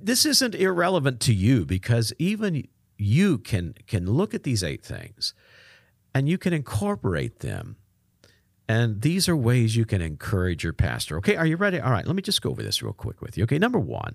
this 0.00 0.24
isn't 0.24 0.54
irrelevant 0.54 1.20
to 1.20 1.34
you 1.34 1.64
because 1.64 2.12
even 2.18 2.66
you 2.98 3.38
can 3.38 3.74
can 3.86 4.06
look 4.06 4.32
at 4.32 4.44
these 4.44 4.62
eight 4.62 4.84
things 4.84 5.34
and 6.14 6.28
you 6.28 6.38
can 6.38 6.52
incorporate 6.52 7.40
them. 7.40 7.76
And 8.68 9.02
these 9.02 9.28
are 9.28 9.36
ways 9.36 9.76
you 9.76 9.84
can 9.84 10.00
encourage 10.00 10.64
your 10.64 10.72
pastor. 10.72 11.18
Okay, 11.18 11.36
are 11.36 11.46
you 11.46 11.56
ready? 11.56 11.80
All 11.80 11.90
right, 11.90 12.06
let 12.06 12.16
me 12.16 12.22
just 12.22 12.40
go 12.40 12.50
over 12.50 12.62
this 12.62 12.82
real 12.82 12.92
quick 12.92 13.20
with 13.20 13.36
you. 13.36 13.44
Okay, 13.44 13.58
number 13.58 13.78
1, 13.78 14.14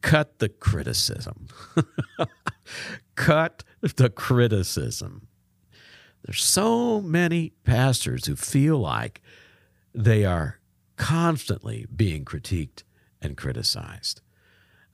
cut 0.00 0.38
the 0.38 0.48
criticism. 0.48 1.46
cut 3.14 3.62
the 3.80 4.08
criticism. 4.10 5.28
There's 6.30 6.44
so 6.44 7.00
many 7.00 7.54
pastors 7.64 8.26
who 8.26 8.36
feel 8.36 8.78
like 8.78 9.20
they 9.92 10.24
are 10.24 10.60
constantly 10.94 11.88
being 11.94 12.24
critiqued 12.24 12.84
and 13.20 13.36
criticized. 13.36 14.20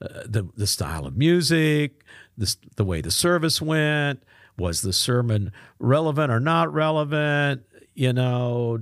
Uh, 0.01 0.23
the, 0.25 0.49
the 0.55 0.65
style 0.65 1.05
of 1.05 1.15
music, 1.15 2.03
the, 2.35 2.55
the 2.77 2.83
way 2.83 3.01
the 3.01 3.11
service 3.11 3.61
went, 3.61 4.23
was 4.57 4.81
the 4.81 4.91
sermon 4.91 5.51
relevant 5.77 6.31
or 6.31 6.39
not 6.39 6.73
relevant? 6.73 7.61
You 7.93 8.13
know, 8.13 8.79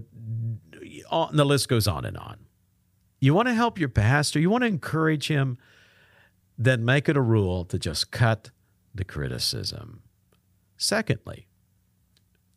all, 1.11 1.29
the 1.33 1.45
list 1.45 1.67
goes 1.67 1.89
on 1.89 2.05
and 2.05 2.15
on. 2.15 2.37
You 3.19 3.33
want 3.33 3.49
to 3.49 3.53
help 3.53 3.77
your 3.77 3.89
pastor, 3.89 4.39
you 4.39 4.49
want 4.49 4.61
to 4.61 4.67
encourage 4.67 5.27
him, 5.27 5.57
then 6.57 6.85
make 6.85 7.09
it 7.09 7.17
a 7.17 7.21
rule 7.21 7.65
to 7.65 7.77
just 7.77 8.11
cut 8.11 8.51
the 8.93 9.03
criticism. 9.03 10.03
Secondly, 10.77 11.49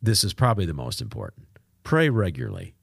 this 0.01 0.23
is 0.23 0.33
probably 0.33 0.65
the 0.65 0.73
most 0.73 1.01
important. 1.01 1.47
Pray 1.83 2.09
regularly. 2.09 2.75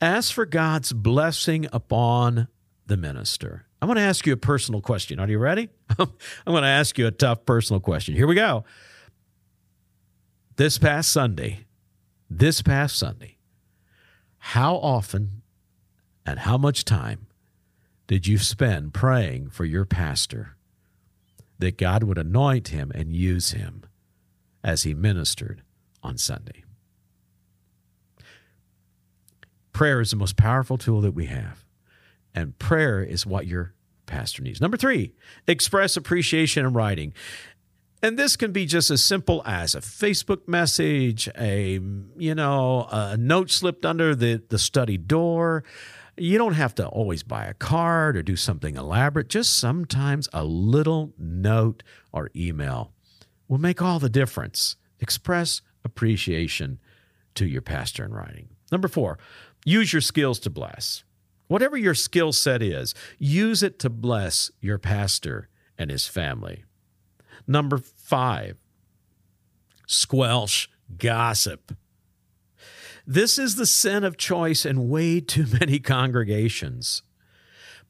Ask 0.00 0.32
for 0.32 0.44
God's 0.44 0.92
blessing 0.92 1.66
upon 1.72 2.48
the 2.86 2.96
minister. 2.96 3.66
I'm 3.80 3.88
going 3.88 3.96
to 3.96 4.02
ask 4.02 4.26
you 4.26 4.32
a 4.32 4.36
personal 4.36 4.80
question. 4.80 5.18
Are 5.18 5.28
you 5.28 5.38
ready? 5.38 5.68
I'm 5.98 6.08
going 6.46 6.62
to 6.62 6.68
ask 6.68 6.98
you 6.98 7.06
a 7.06 7.10
tough 7.10 7.46
personal 7.46 7.80
question. 7.80 8.14
Here 8.14 8.26
we 8.26 8.34
go. 8.34 8.64
This 10.56 10.78
past 10.78 11.12
Sunday, 11.12 11.66
this 12.28 12.62
past 12.62 12.98
Sunday, 12.98 13.38
how 14.38 14.76
often 14.76 15.42
and 16.26 16.40
how 16.40 16.58
much 16.58 16.84
time 16.84 17.26
did 18.06 18.26
you 18.26 18.38
spend 18.38 18.92
praying 18.92 19.50
for 19.50 19.64
your 19.64 19.84
pastor 19.84 20.56
that 21.58 21.78
God 21.78 22.02
would 22.02 22.18
anoint 22.18 22.68
him 22.68 22.92
and 22.94 23.14
use 23.14 23.52
him 23.52 23.84
as 24.62 24.82
he 24.82 24.94
ministered 24.94 25.62
on 26.02 26.18
Sunday. 26.18 26.64
Prayer 29.72 30.00
is 30.00 30.10
the 30.10 30.16
most 30.16 30.36
powerful 30.36 30.76
tool 30.76 31.00
that 31.00 31.12
we 31.12 31.26
have, 31.26 31.64
and 32.34 32.58
prayer 32.58 33.02
is 33.02 33.24
what 33.24 33.46
your 33.46 33.74
pastor 34.06 34.42
needs. 34.42 34.60
Number 34.60 34.76
three, 34.76 35.14
express 35.46 35.96
appreciation 35.96 36.66
in 36.66 36.72
writing. 36.72 37.14
And 38.02 38.18
this 38.18 38.36
can 38.36 38.50
be 38.50 38.66
just 38.66 38.90
as 38.90 39.02
simple 39.02 39.42
as 39.46 39.74
a 39.74 39.80
Facebook 39.80 40.48
message, 40.48 41.28
a 41.38 41.80
you 42.18 42.34
know, 42.34 42.88
a 42.90 43.16
note 43.16 43.50
slipped 43.50 43.86
under 43.86 44.14
the, 44.14 44.42
the 44.48 44.58
study 44.58 44.98
door. 44.98 45.62
You 46.16 46.36
don't 46.36 46.54
have 46.54 46.74
to 46.74 46.86
always 46.86 47.22
buy 47.22 47.44
a 47.44 47.54
card 47.54 48.16
or 48.16 48.22
do 48.22 48.36
something 48.36 48.76
elaborate. 48.76 49.28
Just 49.28 49.56
sometimes 49.56 50.28
a 50.32 50.44
little 50.44 51.12
note 51.16 51.84
or 52.12 52.30
email 52.34 52.92
will 53.48 53.58
make 53.58 53.80
all 53.80 53.98
the 53.98 54.10
difference. 54.10 54.76
Express 54.98 55.62
appreciation 55.84 56.78
to 57.34 57.46
your 57.46 57.62
pastor 57.62 58.04
in 58.04 58.12
writing. 58.12 58.48
Number 58.70 58.88
four, 58.88 59.18
use 59.64 59.92
your 59.92 60.02
skills 60.02 60.38
to 60.40 60.50
bless. 60.50 61.04
Whatever 61.48 61.76
your 61.76 61.94
skill 61.94 62.32
set 62.32 62.62
is, 62.62 62.94
use 63.18 63.62
it 63.62 63.78
to 63.80 63.90
bless 63.90 64.50
your 64.60 64.78
pastor 64.78 65.48
and 65.76 65.90
his 65.90 66.06
family. 66.06 66.64
Number 67.46 67.78
five, 67.78 68.56
squelch 69.86 70.70
gossip. 70.98 71.76
This 73.06 73.38
is 73.38 73.56
the 73.56 73.66
sin 73.66 74.04
of 74.04 74.16
choice 74.16 74.64
in 74.64 74.88
way 74.88 75.20
too 75.20 75.46
many 75.60 75.78
congregations. 75.78 77.02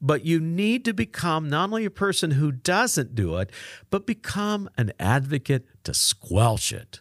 But 0.01 0.25
you 0.25 0.41
need 0.41 0.83
to 0.85 0.93
become 0.93 1.49
not 1.49 1.69
only 1.69 1.85
a 1.85 1.91
person 1.91 2.31
who 2.31 2.51
doesn't 2.51 3.15
do 3.15 3.37
it, 3.37 3.51
but 3.89 4.05
become 4.05 4.69
an 4.77 4.91
advocate 4.99 5.65
to 5.85 5.93
squelch 5.93 6.73
it. 6.73 6.99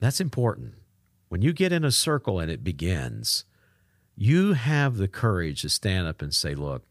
That's 0.00 0.20
important. 0.20 0.74
When 1.28 1.42
you 1.42 1.52
get 1.52 1.72
in 1.72 1.84
a 1.84 1.92
circle 1.92 2.40
and 2.40 2.50
it 2.50 2.64
begins, 2.64 3.44
you 4.16 4.54
have 4.54 4.96
the 4.96 5.08
courage 5.08 5.62
to 5.62 5.68
stand 5.68 6.08
up 6.08 6.20
and 6.22 6.34
say, 6.34 6.54
Look, 6.54 6.84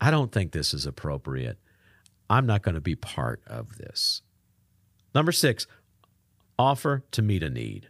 I 0.00 0.10
don't 0.10 0.32
think 0.32 0.52
this 0.52 0.72
is 0.72 0.86
appropriate. 0.86 1.58
I'm 2.30 2.46
not 2.46 2.62
going 2.62 2.74
to 2.74 2.80
be 2.80 2.94
part 2.94 3.42
of 3.46 3.76
this. 3.76 4.22
Number 5.14 5.32
six, 5.32 5.66
offer 6.58 7.04
to 7.12 7.22
meet 7.22 7.42
a 7.42 7.50
need. 7.50 7.88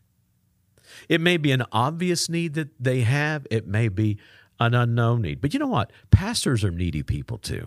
It 1.09 1.20
may 1.20 1.37
be 1.37 1.53
an 1.53 1.64
obvious 1.72 2.29
need 2.29 2.55
that 2.55 2.70
they 2.79 3.03
have, 3.03 3.46
it 3.50 3.66
may 3.66 3.88
be 3.88 4.18
an 4.61 4.74
unknown 4.74 5.22
need. 5.22 5.40
But 5.40 5.55
you 5.55 5.61
know 5.61 5.66
what? 5.66 5.92
Pastors 6.11 6.64
are 6.64 6.70
needy 6.70 7.03
people 7.03 7.38
too. 7.38 7.66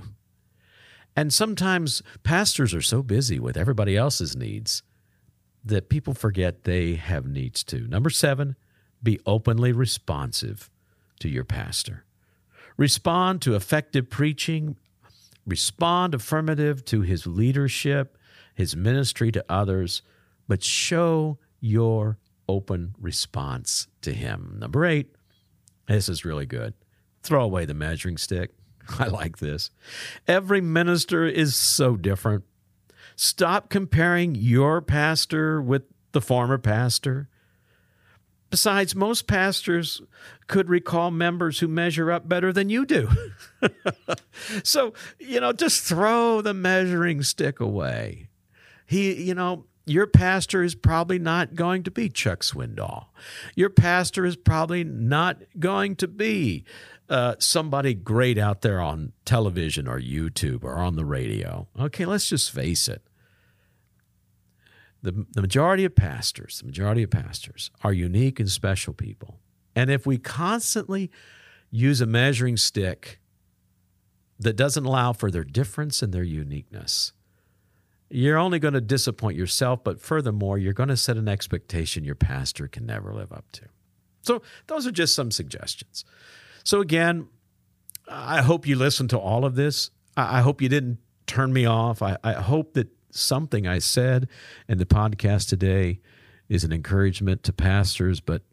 And 1.16 1.34
sometimes 1.34 2.04
pastors 2.24 2.76
are 2.76 2.82
so 2.82 3.02
busy 3.02 3.40
with 3.40 3.58
everybody 3.58 3.98
else's 3.98 4.36
needs 4.36 4.84
that 5.68 5.90
people 5.90 6.14
forget 6.14 6.64
they 6.64 6.96
have 6.96 7.26
needs 7.26 7.64
too. 7.64 7.88
Number 7.88 8.10
seven, 8.10 8.56
be 9.02 9.20
openly 9.26 9.72
responsive 9.72 10.70
to 11.20 11.30
your 11.30 11.44
pastor. 11.44 12.04
Respond 12.78 13.42
to 13.42 13.56
effective 13.56 14.10
preaching, 14.10 14.78
respond 15.46 16.14
affirmative 16.14 16.86
to 16.86 17.02
his 17.02 17.26
leadership, 17.26 18.18
his 18.54 18.76
ministry 18.76 19.32
to 19.32 19.46
others, 19.50 20.02
but 20.48 20.64
show 20.64 21.38
your 21.60 22.18
open 22.48 22.96
response 23.00 23.88
to 24.02 24.14
Him. 24.14 24.58
Number 24.60 24.86
eight, 24.86 25.14
this 25.88 26.10
is 26.10 26.26
really 26.26 26.46
good. 26.46 26.74
Throw 27.24 27.44
away 27.44 27.66
the 27.66 27.74
measuring 27.74 28.18
stick. 28.18 28.52
I 29.00 29.08
like 29.08 29.38
this. 29.38 29.70
Every 30.28 30.62
minister 30.62 31.26
is 31.26 31.56
so 31.56 31.96
different. 31.96 32.44
Stop 33.20 33.70
comparing 33.70 34.36
your 34.36 34.80
pastor 34.80 35.60
with 35.60 35.82
the 36.12 36.22
former 36.22 36.60
pastor. 36.60 37.28
Besides, 38.52 38.96
most 38.96 39.26
pastors 39.26 40.04
could 40.46 40.70
recall 40.70 41.10
members 41.10 41.60
who 41.60 41.68
measure 41.68 42.12
up 42.12 42.30
better 42.30 42.54
than 42.54 42.70
you 42.70 42.86
do. 42.86 43.10
so, 44.64 44.94
you 45.20 45.42
know, 45.42 45.52
just 45.52 45.84
throw 45.84 46.42
the 46.42 46.54
measuring 46.54 47.24
stick 47.24 47.60
away. 47.60 48.30
He, 48.86 49.24
you 49.24 49.34
know, 49.34 49.66
your 49.88 50.06
pastor 50.06 50.62
is 50.62 50.76
probably 50.76 51.18
not 51.18 51.56
going 51.56 51.82
to 51.84 51.92
be 51.92 52.10
Chuck 52.10 52.42
Swindoll. 52.42 53.06
Your 53.56 53.72
pastor 53.72 54.28
is 54.28 54.36
probably 54.36 54.84
not 54.84 55.38
going 55.60 55.96
to 55.96 56.08
be 56.08 56.66
uh, 57.10 57.36
somebody 57.40 57.96
great 57.96 58.38
out 58.38 58.62
there 58.62 58.80
on 58.80 59.14
television 59.26 59.88
or 59.88 60.00
YouTube 60.00 60.64
or 60.64 60.76
on 60.76 60.96
the 60.96 61.06
radio. 61.06 61.68
Okay, 61.80 62.06
let's 62.06 62.30
just 62.30 62.52
face 62.52 62.88
it. 62.88 63.02
The, 65.08 65.26
the 65.32 65.42
majority 65.42 65.86
of 65.86 65.96
pastors, 65.96 66.60
the 66.60 66.66
majority 66.66 67.02
of 67.02 67.10
pastors 67.10 67.72
are 67.82 67.94
unique 67.94 68.42
and 68.42 68.52
special 68.52 68.94
people. 68.94 69.40
And 69.74 69.90
if 69.90 70.06
we 70.06 70.18
constantly 70.18 71.10
use 71.72 72.02
a 72.02 72.06
measuring 72.06 72.58
stick 72.58 73.22
that 74.38 74.58
doesn't 74.58 74.84
allow 74.84 75.14
for 75.14 75.32
their 75.32 75.46
difference 75.46 76.02
and 76.02 76.14
their 76.14 76.24
uniqueness, 76.24 77.14
you're 78.10 78.38
only 78.38 78.60
going 78.60 78.74
to 78.74 78.82
disappoint 78.82 79.38
yourself, 79.38 79.82
but 79.82 80.02
furthermore, 80.02 80.58
you're 80.58 80.74
going 80.74 80.90
to 80.90 80.98
set 80.98 81.16
an 81.16 81.30
expectation 81.30 82.04
your 82.04 82.16
pastor 82.16 82.68
can 82.68 82.86
never 82.86 83.14
live 83.14 83.32
up 83.32 83.50
to. 83.54 83.62
So, 84.24 84.42
those 84.68 84.86
are 84.86 84.92
just 84.92 85.16
some 85.16 85.32
suggestions. 85.32 86.04
So, 86.66 86.82
again, 86.82 87.30
I 88.10 88.42
hope 88.42 88.68
you 88.68 88.76
listened 88.76 89.12
to 89.12 89.18
all 89.18 89.46
of 89.46 89.56
this. 89.56 89.90
I 90.18 90.42
hope 90.42 90.62
you 90.62 90.68
didn't 90.68 90.98
turn 91.28 91.54
me 91.54 91.66
off. 91.66 92.02
I, 92.02 92.18
I 92.26 92.34
hope 92.34 92.74
that 92.74 92.90
something 93.18 93.68
I 93.68 93.80
said 93.80 94.28
in 94.68 94.78
the 94.78 94.86
podcast 94.86 95.50
today 95.50 96.00
is 96.50 96.64
an 96.64 96.72
encouragement 96.72 97.44
to 97.44 97.54
pastors, 97.54 98.20
but 98.20 98.44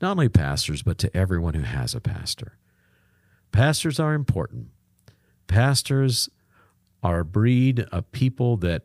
not 0.00 0.12
only 0.12 0.28
pastors, 0.28 0.82
but 0.82 0.98
to 0.98 1.16
everyone 1.16 1.54
who 1.54 1.62
has 1.62 1.94
a 1.94 2.00
pastor. 2.00 2.56
Pastors 3.52 4.00
are 4.00 4.14
important. 4.14 4.68
Pastors 5.46 6.28
are 7.02 7.20
a 7.20 7.24
breed 7.24 7.80
of 7.92 8.10
people 8.12 8.56
that 8.58 8.82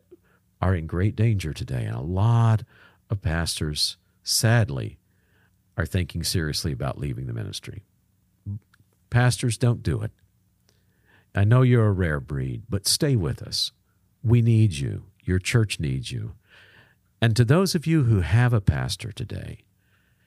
are 0.60 0.74
in 0.74 0.86
great 0.86 1.16
danger 1.16 1.52
today. 1.52 1.84
And 1.84 1.96
a 1.96 2.02
lot 2.02 2.62
of 3.08 3.22
pastors, 3.22 3.96
sadly, 4.22 4.98
are 5.76 5.86
thinking 5.86 6.22
seriously 6.22 6.72
about 6.72 6.98
leaving 6.98 7.26
the 7.26 7.32
ministry. 7.32 7.84
Pastors, 9.08 9.56
don't 9.56 9.82
do 9.82 10.02
it. 10.02 10.12
I 11.34 11.44
know 11.44 11.62
you're 11.62 11.86
a 11.86 11.92
rare 11.92 12.20
breed, 12.20 12.62
but 12.68 12.86
stay 12.86 13.16
with 13.16 13.42
us. 13.42 13.72
We 14.22 14.42
need 14.42 14.74
you. 14.74 15.04
Your 15.24 15.38
church 15.38 15.80
needs 15.80 16.10
you. 16.10 16.34
And 17.20 17.36
to 17.36 17.44
those 17.44 17.74
of 17.74 17.86
you 17.86 18.04
who 18.04 18.20
have 18.20 18.52
a 18.52 18.60
pastor 18.60 19.12
today, 19.12 19.64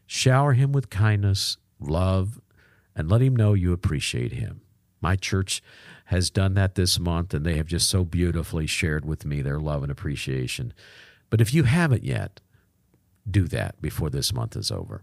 shower 0.06 0.54
him 0.54 0.72
with 0.72 0.90
kindness, 0.90 1.58
love, 1.80 2.40
and 2.96 3.10
let 3.10 3.22
him 3.22 3.36
know 3.36 3.54
you 3.54 3.74
appreciate 3.74 4.34
him. 4.34 4.62
My 5.02 5.16
church 5.16 5.62
has 6.06 6.30
done 6.30 6.54
that 6.54 6.76
this 6.76 7.00
month, 7.00 7.34
and 7.34 7.46
they 7.46 7.58
have 7.58 7.66
just 7.66 7.90
so 7.90 8.04
beautifully 8.04 8.68
shared 8.68 9.06
with 9.06 9.26
me 9.26 9.42
their 9.42 9.60
love 9.60 9.84
and 9.84 9.92
appreciation. 9.92 10.74
But 11.30 11.42
if 11.42 11.54
you 11.54 11.64
haven't 11.64 12.04
yet, 12.04 12.40
do 13.30 13.48
that 13.48 13.82
before 13.82 14.10
this 14.10 14.34
month 14.34 14.56
is 14.56 14.72
over. 14.72 15.02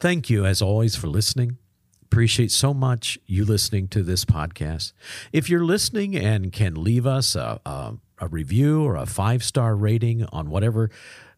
Thank 0.00 0.30
you, 0.30 0.44
as 0.46 0.62
always, 0.62 0.96
for 0.96 1.06
listening. 1.06 1.58
Appreciate 2.04 2.50
so 2.50 2.74
much 2.74 3.18
you 3.26 3.44
listening 3.44 3.88
to 3.88 4.02
this 4.02 4.24
podcast. 4.24 4.92
If 5.32 5.48
you're 5.48 5.64
listening 5.64 6.16
and 6.16 6.52
can 6.52 6.74
leave 6.74 7.06
us 7.06 7.34
a, 7.34 7.60
a 7.64 7.94
a 8.22 8.28
review 8.28 8.84
or 8.84 8.94
a 8.94 9.04
five 9.04 9.42
star 9.42 9.74
rating 9.74 10.24
on 10.26 10.48
whatever 10.48 10.90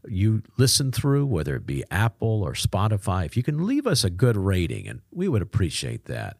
you 0.07 0.43
listen 0.59 0.93
through, 0.93 1.25
whether 1.25 1.57
it 1.57 1.67
be 1.67 1.83
Apple 1.91 2.43
or 2.43 2.53
Spotify, 2.53 3.25
if 3.25 3.39
you 3.39 3.43
can 3.43 3.67
leave 3.67 3.87
us 3.87 4.05
a 4.05 4.11
good 4.11 4.37
rating, 4.37 4.87
and 4.87 5.01
we 5.11 5.27
would 5.27 5.41
appreciate 5.41 6.05
that. 6.05 6.37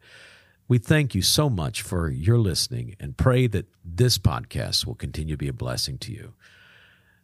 We 0.69 0.79
thank 0.79 1.15
you 1.15 1.23
so 1.23 1.49
much 1.49 1.81
for 1.81 2.11
your 2.11 2.39
listening 2.39 2.95
and 3.01 3.17
pray 3.17 3.47
that 3.49 3.67
this 3.83 4.19
podcast 4.19 4.87
will 4.87 4.95
continue 4.95 5.35
to 5.35 5.39
be 5.39 5.49
a 5.49 5.53
blessing 5.55 5.97
to 5.99 6.13
you. 6.13 6.35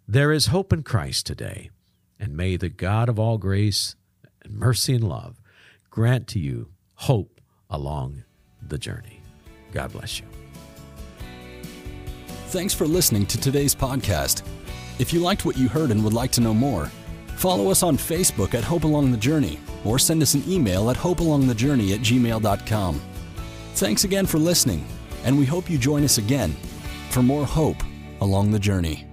There 0.09 0.33
is 0.33 0.47
hope 0.47 0.73
in 0.73 0.83
Christ 0.83 1.27
today, 1.27 1.71
and 2.19 2.37
may 2.37 2.57
the 2.57 2.71
God 2.71 3.09
of 3.09 3.19
all 3.19 3.37
grace 3.37 3.97
and 4.43 4.55
mercy 4.55 4.95
and 4.95 5.05
love 5.05 5.41
grant 5.91 6.27
to 6.29 6.39
you 6.39 6.71
hope 6.95 7.41
along 7.69 8.25
the 8.63 8.79
journey. 8.79 9.21
God 9.73 9.93
bless 9.93 10.21
you. 10.21 10.40
Thanks 12.51 12.75
for 12.75 12.85
listening 12.85 13.27
to 13.27 13.39
today's 13.39 13.77
podcast. 13.77 14.43
If 14.99 15.13
you 15.13 15.21
liked 15.21 15.45
what 15.45 15.57
you 15.57 15.69
heard 15.69 15.93
and 15.93 16.03
would 16.03 16.13
like 16.13 16.33
to 16.33 16.41
know 16.41 16.53
more, 16.53 16.87
follow 17.37 17.71
us 17.71 17.85
on 17.85 17.97
Facebook 17.97 18.55
at 18.55 18.65
Hope 18.65 18.83
Along 18.83 19.13
the 19.13 19.17
Journey 19.17 19.61
or 19.85 20.01
send 20.01 20.21
us 20.21 20.35
an 20.35 20.43
email 20.49 20.91
at 20.91 20.97
hopealongthejourney 20.97 21.95
at 21.95 22.01
gmail.com. 22.01 23.01
Thanks 23.75 24.03
again 24.03 24.27
for 24.27 24.39
listening, 24.39 24.85
and 25.23 25.39
we 25.39 25.47
hope 25.47 25.71
you 25.71 25.79
join 25.79 26.03
us 26.03 26.19
again 26.19 26.57
for 27.11 27.23
more 27.23 27.47
hope 27.47 27.81
along 28.21 28.51
the 28.51 28.59
journey. 28.59 29.10